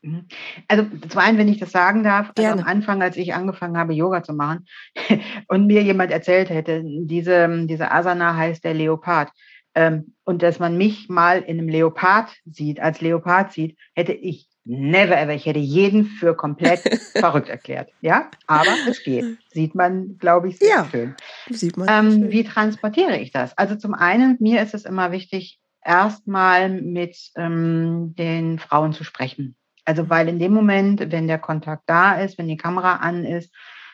[0.01, 0.25] Mhm.
[0.67, 3.93] Also zum einen, wenn ich das sagen darf, also am Anfang, als ich angefangen habe,
[3.93, 4.65] Yoga zu machen
[5.47, 9.31] und mir jemand erzählt hätte, diese, diese Asana heißt der Leopard,
[9.75, 14.47] ähm, und dass man mich mal in einem Leopard sieht, als Leopard sieht, hätte ich
[14.63, 16.81] never ever, ich hätte jeden für komplett
[17.15, 17.89] verrückt erklärt.
[18.01, 19.37] Ja, aber es geht.
[19.51, 21.15] Sieht man, glaube ich, sehr ja, schön.
[21.49, 22.31] Sieht man ähm, schön.
[22.31, 23.57] Wie transportiere ich das?
[23.57, 29.55] Also zum einen, mir ist es immer wichtig, erstmal mit ähm, den Frauen zu sprechen.
[29.83, 33.51] Also weil in dem Moment, wenn der Kontakt da ist, wenn die Kamera an ist,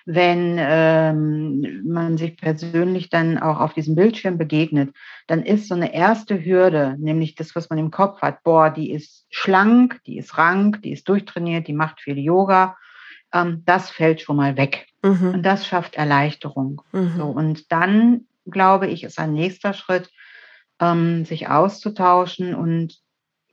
[0.09, 4.95] wenn ähm, man sich persönlich dann auch auf diesem Bildschirm begegnet,
[5.27, 8.91] dann ist so eine erste Hürde, nämlich das, was man im Kopf hat, boah, die
[8.91, 12.77] ist schlank, die ist rank, die ist durchtrainiert, die macht viel Yoga,
[13.33, 14.87] ähm, das fällt schon mal weg.
[15.03, 15.33] Mhm.
[15.33, 16.81] Und das schafft Erleichterung.
[16.93, 17.13] Mhm.
[17.17, 20.09] So, und dann, glaube ich, ist ein nächster Schritt,
[20.79, 22.55] ähm, sich auszutauschen.
[22.55, 22.97] Und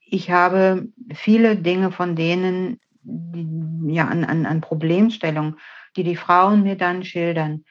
[0.06, 5.56] ich habe viele Dinge von denen, die, ja, an, an, an Problemstellungen,
[5.96, 7.64] die die Frauen mir dann schildern,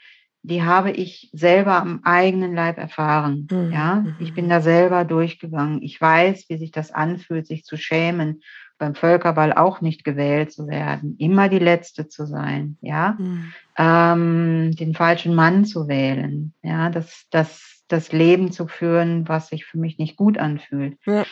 [0.43, 3.47] die habe ich selber am eigenen Leib erfahren.
[3.49, 3.71] Mhm.
[3.71, 5.81] Ja, ich bin da selber durchgegangen.
[5.81, 8.41] Ich weiß, wie sich das anfühlt, sich zu schämen,
[8.77, 13.53] beim Völkerball auch nicht gewählt zu werden, immer die Letzte zu sein, ja, mhm.
[13.77, 19.65] ähm, den falschen Mann zu wählen, ja, das, das, das Leben zu führen, was sich
[19.65, 20.97] für mich nicht gut anfühlt.
[21.05, 21.23] Ja.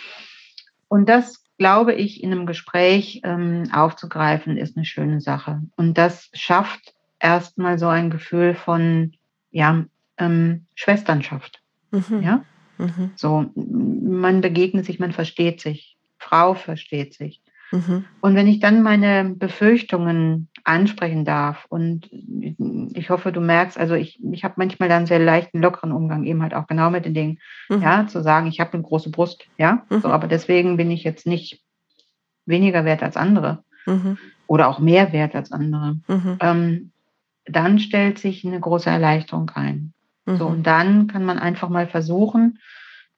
[0.87, 5.61] Und das glaube ich, in einem Gespräch ähm, aufzugreifen, ist eine schöne Sache.
[5.75, 9.13] Und das schafft erstmal so ein Gefühl von,
[9.51, 9.85] ja,
[10.17, 11.61] ähm, Schwesternschaft.
[11.91, 12.23] Mhm.
[12.23, 12.43] Ja?
[12.79, 13.11] Mhm.
[13.15, 15.97] So, man begegnet sich, man versteht sich.
[16.17, 17.43] Frau versteht sich.
[17.71, 18.05] Mhm.
[18.19, 22.09] Und wenn ich dann meine Befürchtungen ansprechen darf und
[22.93, 26.41] ich hoffe, du merkst, also ich, ich habe manchmal dann sehr leichten, lockeren Umgang eben
[26.41, 27.81] halt auch genau mit den Dingen, mhm.
[27.81, 30.01] ja, zu sagen, ich habe eine große Brust, ja, mhm.
[30.01, 31.63] so, aber deswegen bin ich jetzt nicht
[32.45, 34.17] weniger wert als andere mhm.
[34.47, 35.97] oder auch mehr wert als andere.
[36.07, 36.37] Mhm.
[36.41, 36.91] Ähm,
[37.45, 39.93] dann stellt sich eine große Erleichterung ein.
[40.25, 40.55] So, mhm.
[40.55, 42.59] und dann kann man einfach mal versuchen,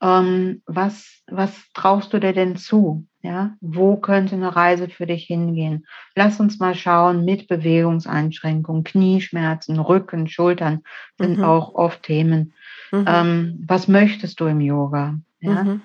[0.02, 3.06] ähm, was, was traust du dir denn zu?
[3.26, 5.88] Ja, wo könnte eine Reise für dich hingehen?
[6.14, 10.84] Lass uns mal schauen mit Bewegungseinschränkungen, Knieschmerzen, Rücken, Schultern
[11.18, 11.44] sind mhm.
[11.46, 12.54] auch oft Themen.
[12.92, 13.06] Mhm.
[13.08, 15.20] Ähm, was möchtest du im Yoga?
[15.40, 15.64] Ja?
[15.64, 15.82] Mhm.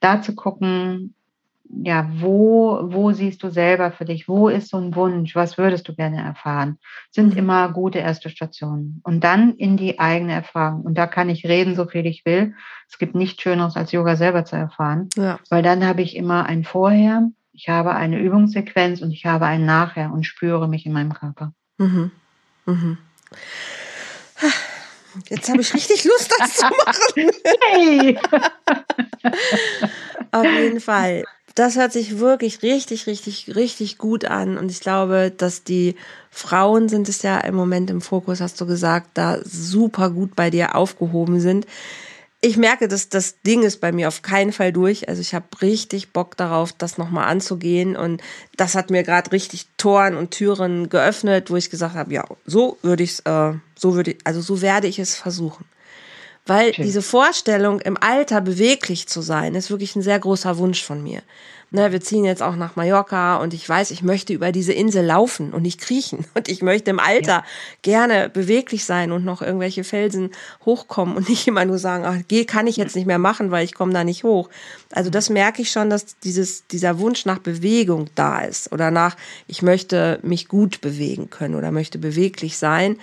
[0.00, 1.14] Da zu gucken,
[1.68, 4.28] ja, wo, wo siehst du selber für dich?
[4.28, 5.34] Wo ist so ein Wunsch?
[5.34, 6.78] Was würdest du gerne erfahren?
[7.10, 7.38] Sind mhm.
[7.38, 9.00] immer gute erste Stationen.
[9.04, 10.82] Und dann in die eigene Erfahrung.
[10.82, 12.54] Und da kann ich reden, so viel ich will.
[12.88, 15.08] Es gibt nichts Schöneres, als Yoga selber zu erfahren.
[15.16, 15.38] Ja.
[15.50, 19.64] Weil dann habe ich immer ein Vorher, ich habe eine Übungssequenz und ich habe ein
[19.64, 21.52] Nachher und spüre mich in meinem Körper.
[21.78, 22.10] Mhm.
[22.66, 22.98] Mhm.
[25.28, 27.30] Jetzt habe ich richtig Lust, das zu machen.
[27.72, 28.18] Hey.
[30.32, 31.24] Auf jeden Fall
[31.56, 34.58] das hört sich wirklich richtig, richtig, richtig gut an.
[34.58, 35.96] Und ich glaube, dass die
[36.30, 40.50] Frauen sind es ja im Moment im Fokus, hast du gesagt, da super gut bei
[40.50, 41.66] dir aufgehoben sind.
[42.42, 45.08] Ich merke, dass das Ding ist bei mir auf keinen Fall durch.
[45.08, 47.96] Also ich habe richtig Bock darauf, das nochmal anzugehen.
[47.96, 48.22] Und
[48.58, 52.76] das hat mir gerade richtig Toren und Türen geöffnet, wo ich gesagt habe, ja, so
[52.82, 55.64] würde ich es, äh, so würde ich, also so werde ich es versuchen.
[56.46, 56.82] Weil okay.
[56.84, 61.22] diese Vorstellung, im Alter beweglich zu sein, ist wirklich ein sehr großer Wunsch von mir.
[61.72, 65.04] Ne, wir ziehen jetzt auch nach Mallorca und ich weiß, ich möchte über diese Insel
[65.04, 66.24] laufen und nicht kriechen.
[66.34, 67.44] Und ich möchte im Alter ja.
[67.82, 70.30] gerne beweglich sein und noch irgendwelche Felsen
[70.64, 73.64] hochkommen und nicht immer nur sagen, ach, geh, kann ich jetzt nicht mehr machen, weil
[73.64, 74.48] ich komme da nicht hoch.
[74.92, 79.16] Also das merke ich schon, dass dieses, dieser Wunsch nach Bewegung da ist oder nach,
[79.48, 82.98] ich möchte mich gut bewegen können oder möchte beweglich sein.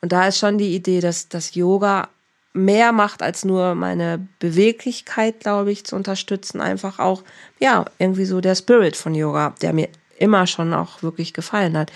[0.00, 2.08] Und da ist schon die Idee, dass das Yoga
[2.56, 6.60] mehr macht, als nur meine Beweglichkeit, glaube ich, zu unterstützen.
[6.60, 7.22] Einfach auch,
[7.60, 9.88] ja, irgendwie so der Spirit von Yoga, der mir
[10.18, 11.92] immer schon auch wirklich gefallen hat.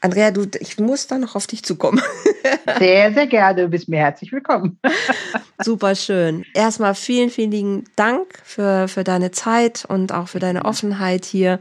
[0.00, 2.00] Andrea, du, ich muss da noch auf dich zukommen.
[2.78, 3.62] Sehr, sehr gerne.
[3.62, 4.78] Du bist mir herzlich willkommen.
[5.62, 6.44] Super schön.
[6.52, 11.60] Erstmal vielen, vielen Dank für, für deine Zeit und auch für deine Offenheit hier.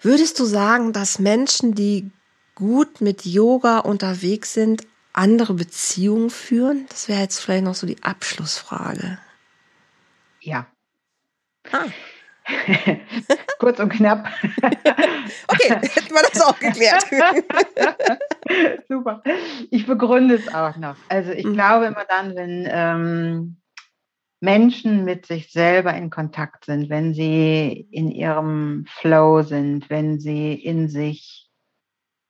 [0.00, 2.10] Würdest du sagen, dass Menschen, die
[2.54, 4.82] gut mit Yoga unterwegs sind,
[5.16, 6.86] andere Beziehungen führen?
[6.88, 9.18] Das wäre jetzt vielleicht noch so die Abschlussfrage.
[10.40, 10.66] Ja.
[11.72, 11.86] Ah.
[13.58, 14.28] Kurz und knapp.
[15.48, 17.04] okay, hätten wir das auch geklärt.
[18.88, 19.22] Super.
[19.70, 20.96] Ich begründe es auch noch.
[21.08, 21.54] Also ich mhm.
[21.54, 23.56] glaube immer dann, wenn ähm,
[24.40, 30.54] Menschen mit sich selber in Kontakt sind, wenn sie in ihrem Flow sind, wenn sie
[30.54, 31.48] in sich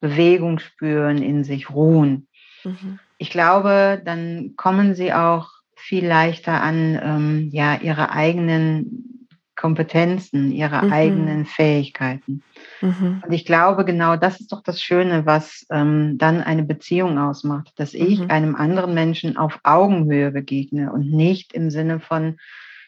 [0.00, 2.25] Bewegung spüren, in sich ruhen.
[2.66, 2.98] Mhm.
[3.18, 9.16] Ich glaube, dann kommen sie auch viel leichter an, ähm, ja, ihre eigenen
[9.54, 10.92] Kompetenzen, ihre mhm.
[10.92, 12.42] eigenen Fähigkeiten.
[12.82, 13.22] Mhm.
[13.24, 17.72] Und ich glaube, genau das ist doch das Schöne, was ähm, dann eine Beziehung ausmacht,
[17.76, 18.30] dass ich mhm.
[18.30, 22.36] einem anderen Menschen auf Augenhöhe begegne und nicht im Sinne von,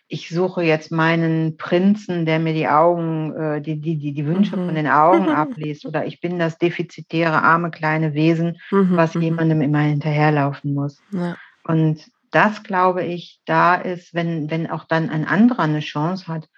[0.09, 4.52] ich suche jetzt meinen Prinzen, der mir die Augen, äh, die, die, die, die Wünsche
[4.52, 4.74] von mhm.
[4.74, 8.96] den Augen abliest, oder ich bin das defizitäre, arme, kleine Wesen, mhm.
[8.96, 9.22] was mhm.
[9.22, 11.02] jemandem immer hinterherlaufen muss.
[11.12, 11.36] Ja.
[11.64, 16.48] Und das glaube ich, da ist, wenn, wenn auch dann ein anderer eine Chance hat,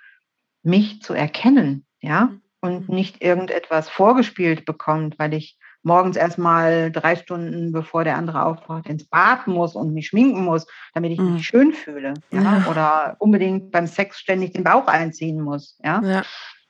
[0.63, 2.43] mich zu erkennen, ja, mhm.
[2.61, 2.95] und mhm.
[2.95, 9.07] nicht irgendetwas vorgespielt bekommt, weil ich morgens erstmal drei Stunden, bevor der andere aufwacht, ins
[9.07, 11.35] Bad muss und mich schminken muss, damit ich mhm.
[11.35, 12.43] mich schön fühle, ja?
[12.43, 12.67] ja?
[12.71, 16.23] oder unbedingt beim Sex ständig den Bauch einziehen muss, ja, ja.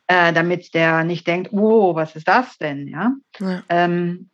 [0.07, 3.13] Äh, damit der nicht denkt, oh, was ist das denn, ja.
[3.39, 4.31] Ja, ähm,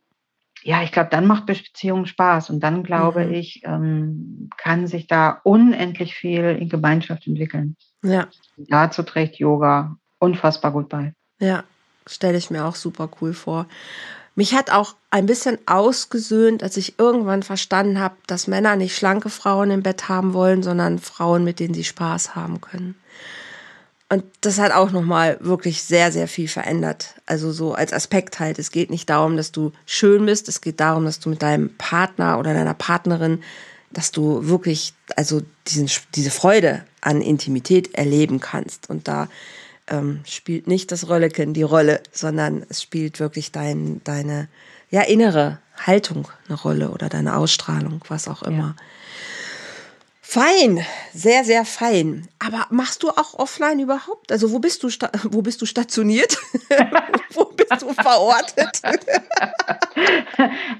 [0.63, 3.33] ja ich glaube, dann macht Beziehung Spaß und dann glaube mhm.
[3.33, 7.75] ich, ähm, kann sich da unendlich viel in Gemeinschaft entwickeln.
[8.03, 8.27] Ja.
[8.57, 11.13] Dazu trägt Yoga unfassbar gut bei.
[11.39, 11.63] Ja,
[12.07, 13.67] stelle ich mir auch super cool vor.
[14.37, 19.29] Mich hat auch ein bisschen ausgesöhnt, als ich irgendwann verstanden habe, dass Männer nicht schlanke
[19.29, 22.93] Frauen im Bett haben wollen, sondern Frauen, mit denen sie Spaß haben können.
[24.09, 27.15] Und das hat auch nochmal wirklich sehr, sehr viel verändert.
[27.25, 28.59] Also so als Aspekt halt.
[28.59, 30.47] Es geht nicht darum, dass du schön bist.
[30.47, 33.41] Es geht darum, dass du mit deinem Partner oder deiner Partnerin
[33.91, 38.89] dass du wirklich also diesen, diese Freude an Intimität erleben kannst.
[38.89, 39.29] Und da
[39.89, 44.47] ähm, spielt nicht das Rölleken die Rolle, sondern es spielt wirklich dein, deine
[44.89, 48.75] ja, innere Haltung eine Rolle oder deine Ausstrahlung, was auch immer.
[48.77, 48.83] Ja.
[50.29, 52.27] Fein, sehr, sehr fein.
[52.39, 54.29] Aber machst du auch offline überhaupt?
[54.29, 54.89] Also wo bist du,
[55.31, 56.37] wo bist du stationiert?
[57.31, 58.81] wo bist du verortet?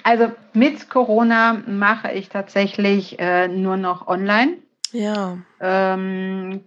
[0.04, 4.58] also mit Corona mache ich tatsächlich äh, nur noch online.
[4.92, 5.38] Ja.
[5.62, 6.66] Ähm,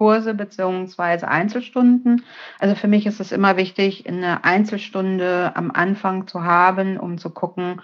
[0.00, 2.24] Kurse beziehungsweise Einzelstunden.
[2.58, 7.28] Also für mich ist es immer wichtig, eine Einzelstunde am Anfang zu haben, um zu
[7.28, 7.82] gucken,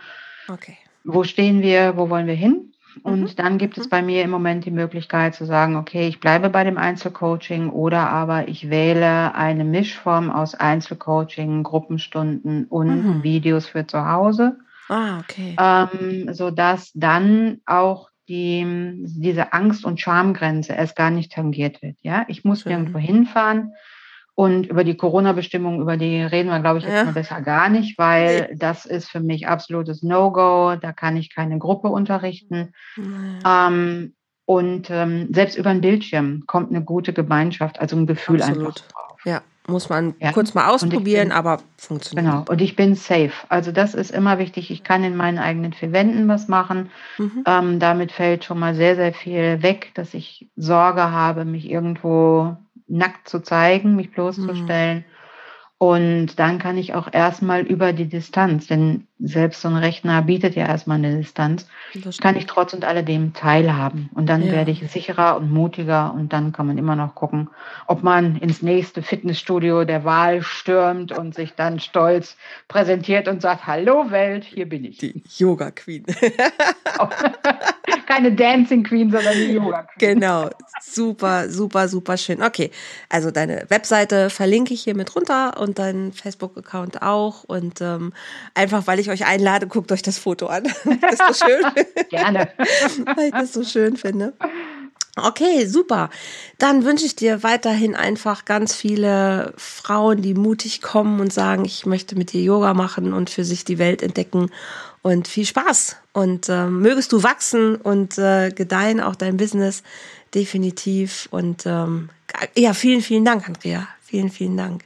[0.49, 0.79] okay.
[1.05, 2.73] wo stehen wir, wo wollen wir hin.
[3.03, 3.37] Und mhm.
[3.37, 3.91] dann gibt es mhm.
[3.91, 8.09] bei mir im Moment die Möglichkeit zu sagen, okay, ich bleibe bei dem Einzelcoaching oder
[8.09, 13.23] aber ich wähle eine Mischform aus Einzelcoaching, Gruppenstunden und mhm.
[13.23, 14.57] Videos für zu Hause.
[14.89, 15.55] Ah, okay.
[15.61, 21.97] Ähm, sodass dann auch die, diese Angst- und Schamgrenze erst gar nicht tangiert wird.
[22.03, 22.73] Ja, ich muss Schön.
[22.73, 23.73] nirgendwo hinfahren.
[24.35, 27.05] Und über die Corona-Bestimmungen, über die reden wir, glaube ich, jetzt ja.
[27.05, 30.77] mal besser gar nicht, weil das ist für mich absolutes No-Go.
[30.77, 32.75] Da kann ich keine Gruppe unterrichten.
[32.97, 33.69] Ja.
[33.69, 34.15] Ähm,
[34.45, 38.67] und ähm, selbst über einen Bildschirm kommt eine gute Gemeinschaft, also ein Gefühl Absolut.
[38.67, 39.21] einfach drauf.
[39.25, 40.33] Ja, muss man ja.
[40.33, 42.27] kurz mal ausprobieren, bin, aber funktioniert.
[42.27, 43.33] Genau, und ich bin safe.
[43.49, 44.71] Also das ist immer wichtig.
[44.71, 46.91] Ich kann in meinen eigenen vier Wänden was machen.
[47.19, 47.45] Mhm.
[47.47, 52.57] Ähm, damit fällt schon mal sehr, sehr viel weg, dass ich Sorge habe, mich irgendwo
[52.89, 54.99] nackt zu zeigen, mich bloßzustellen.
[54.99, 55.05] Mhm.
[55.79, 60.57] Und dann kann ich auch erstmal über die Distanz, denn selbst so ein Rechner bietet
[60.57, 61.67] ja erstmal eine Distanz,
[62.21, 64.11] kann ich trotz und alledem teilhaben.
[64.15, 64.53] Und dann ja.
[64.53, 67.49] werde ich sicherer und mutiger und dann kann man immer noch gucken,
[67.87, 72.37] ob man ins nächste Fitnessstudio der Wahl stürmt und sich dann stolz
[72.69, 74.99] präsentiert und sagt, hallo Welt, hier bin ich.
[74.99, 76.05] Die Yoga Queen.
[78.07, 80.15] Keine Dancing Queen, sondern die Yoga Queen.
[80.15, 80.51] Genau,
[80.81, 82.43] super, super, super schön.
[82.43, 82.71] Okay,
[83.09, 87.45] also deine Webseite verlinke ich hier mit runter und deinen Facebook-Account auch.
[87.45, 88.13] Und ähm,
[88.55, 90.65] einfach, weil ich euch einlade, guckt euch das Foto an.
[91.01, 91.85] das ist so schön.
[92.11, 92.49] Gerne.
[93.17, 94.35] weil ich das so schön finde.
[95.19, 96.11] Okay, super.
[96.59, 101.87] Dann wünsche ich dir weiterhin einfach ganz viele Frauen, die mutig kommen und sagen, ich
[101.87, 104.51] möchte mit dir Yoga machen und für sich die Welt entdecken.
[105.01, 105.97] Und viel Spaß.
[106.13, 109.83] Und äh, mögest du wachsen und äh, gedeihen, auch dein Business
[110.35, 111.29] definitiv.
[111.31, 112.11] Und ähm,
[112.57, 113.89] ja, vielen, vielen Dank, Andrea.
[114.03, 114.85] Vielen, vielen Dank.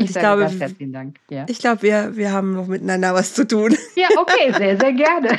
[0.00, 1.16] Ich, ich glaube, herzlichen Dank.
[1.28, 1.44] Ja.
[1.48, 3.76] Ich glaube, wir, wir haben noch miteinander was zu tun.
[3.94, 5.38] Ja, okay, sehr, sehr gerne.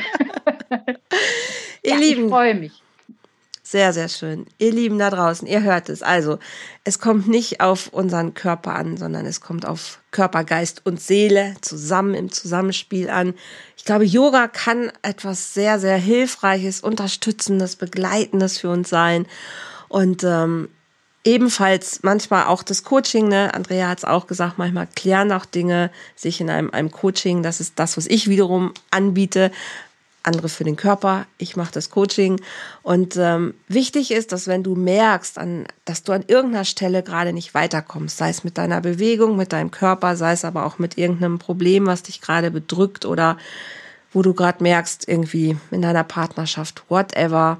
[1.82, 2.24] Ihr ja, Lieben.
[2.24, 2.72] Ich freue mich.
[3.64, 4.46] Sehr, sehr schön.
[4.58, 6.02] Ihr Lieben da draußen, ihr hört es.
[6.02, 6.38] Also,
[6.84, 11.56] es kommt nicht auf unseren Körper an, sondern es kommt auf Körper, Geist und Seele
[11.60, 13.34] zusammen im Zusammenspiel an.
[13.76, 19.26] Ich glaube, Yoga kann etwas sehr, sehr Hilfreiches, Unterstützendes, Begleitendes für uns sein.
[19.88, 20.68] Und ähm,
[21.24, 23.54] ebenfalls manchmal auch das Coaching, ne?
[23.54, 27.42] Andrea hat es auch gesagt, manchmal klären auch Dinge sich in einem, einem Coaching.
[27.42, 29.50] Das ist das, was ich wiederum anbiete
[30.24, 32.40] andere für den Körper, ich mache das Coaching.
[32.82, 37.32] Und ähm, wichtig ist, dass wenn du merkst, an, dass du an irgendeiner Stelle gerade
[37.32, 40.96] nicht weiterkommst, sei es mit deiner Bewegung, mit deinem Körper, sei es aber auch mit
[40.96, 43.36] irgendeinem Problem, was dich gerade bedrückt oder
[44.12, 47.58] wo du gerade merkst, irgendwie in deiner Partnerschaft, whatever,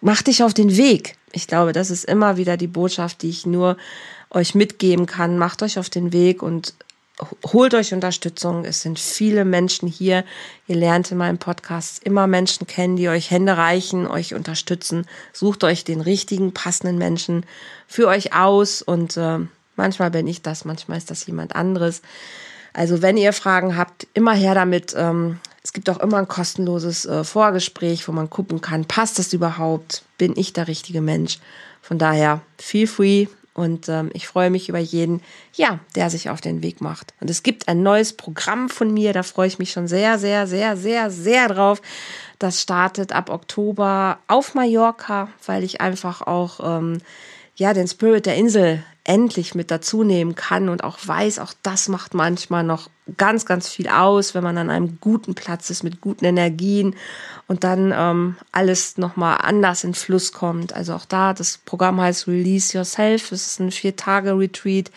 [0.00, 1.17] mach dich auf den Weg.
[1.38, 3.76] Ich glaube, das ist immer wieder die Botschaft, die ich nur
[4.28, 5.38] euch mitgeben kann.
[5.38, 6.74] Macht euch auf den Weg und
[7.52, 8.64] holt euch Unterstützung.
[8.64, 10.24] Es sind viele Menschen hier.
[10.66, 15.06] Ihr lernt in meinem Podcast immer Menschen kennen, die euch Hände reichen, euch unterstützen.
[15.32, 17.46] Sucht euch den richtigen, passenden Menschen
[17.86, 18.82] für euch aus.
[18.82, 19.38] Und äh,
[19.76, 22.02] manchmal bin ich das, manchmal ist das jemand anderes.
[22.78, 24.94] Also wenn ihr Fragen habt, immer her damit.
[24.96, 29.32] Ähm, es gibt auch immer ein kostenloses äh, Vorgespräch, wo man gucken kann, passt das
[29.32, 30.04] überhaupt?
[30.16, 31.40] Bin ich der richtige Mensch?
[31.82, 35.20] Von daher, feel free, und ähm, ich freue mich über jeden,
[35.54, 37.12] ja, der sich auf den Weg macht.
[37.20, 40.46] Und es gibt ein neues Programm von mir, da freue ich mich schon sehr, sehr,
[40.46, 41.82] sehr, sehr, sehr drauf.
[42.38, 46.98] Das startet ab Oktober auf Mallorca, weil ich einfach auch ähm,
[47.56, 51.88] ja den Spirit der Insel endlich mit dazu nehmen kann und auch weiß, auch das
[51.88, 56.02] macht manchmal noch ganz, ganz viel aus, wenn man an einem guten Platz ist mit
[56.02, 56.94] guten Energien
[57.46, 60.74] und dann ähm, alles nochmal anders in Fluss kommt.
[60.74, 63.32] Also auch da, das Programm heißt Release Yourself.
[63.32, 64.90] Es ist ein Vier-Tage-Retreat,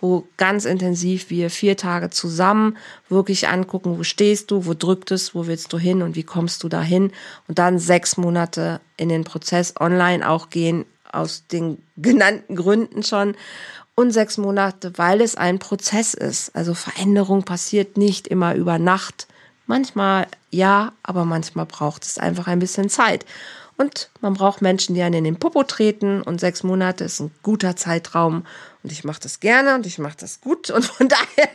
[0.00, 2.78] wo ganz intensiv wir vier Tage zusammen
[3.10, 6.62] wirklich angucken, wo stehst du, wo drückt es, wo willst du hin und wie kommst
[6.62, 7.12] du dahin
[7.48, 13.34] und dann sechs Monate in den Prozess online auch gehen, aus den genannten Gründen schon
[13.94, 16.54] und sechs Monate, weil es ein Prozess ist.
[16.54, 19.26] Also Veränderung passiert nicht immer über Nacht.
[19.66, 23.26] Manchmal ja, aber manchmal braucht es einfach ein bisschen Zeit.
[23.76, 26.20] Und man braucht Menschen, die einen in den Popo treten.
[26.22, 28.44] Und sechs Monate ist ein guter Zeitraum.
[28.82, 30.70] Und ich mache das gerne und ich mache das gut.
[30.70, 31.48] Und von daher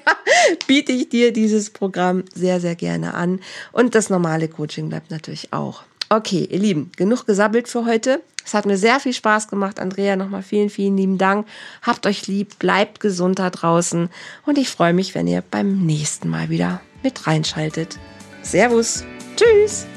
[0.68, 3.42] biete ich dir dieses Programm sehr, sehr gerne an.
[3.72, 5.84] Und das normale Coaching bleibt natürlich auch.
[6.14, 8.22] Okay, ihr Lieben, genug gesabbelt für heute.
[8.46, 9.80] Es hat mir sehr viel Spaß gemacht.
[9.80, 11.48] Andrea, nochmal vielen, vielen lieben Dank.
[11.82, 14.10] Habt euch lieb, bleibt gesund da draußen.
[14.46, 17.98] Und ich freue mich, wenn ihr beim nächsten Mal wieder mit reinschaltet.
[18.44, 19.04] Servus.
[19.36, 19.88] Tschüss.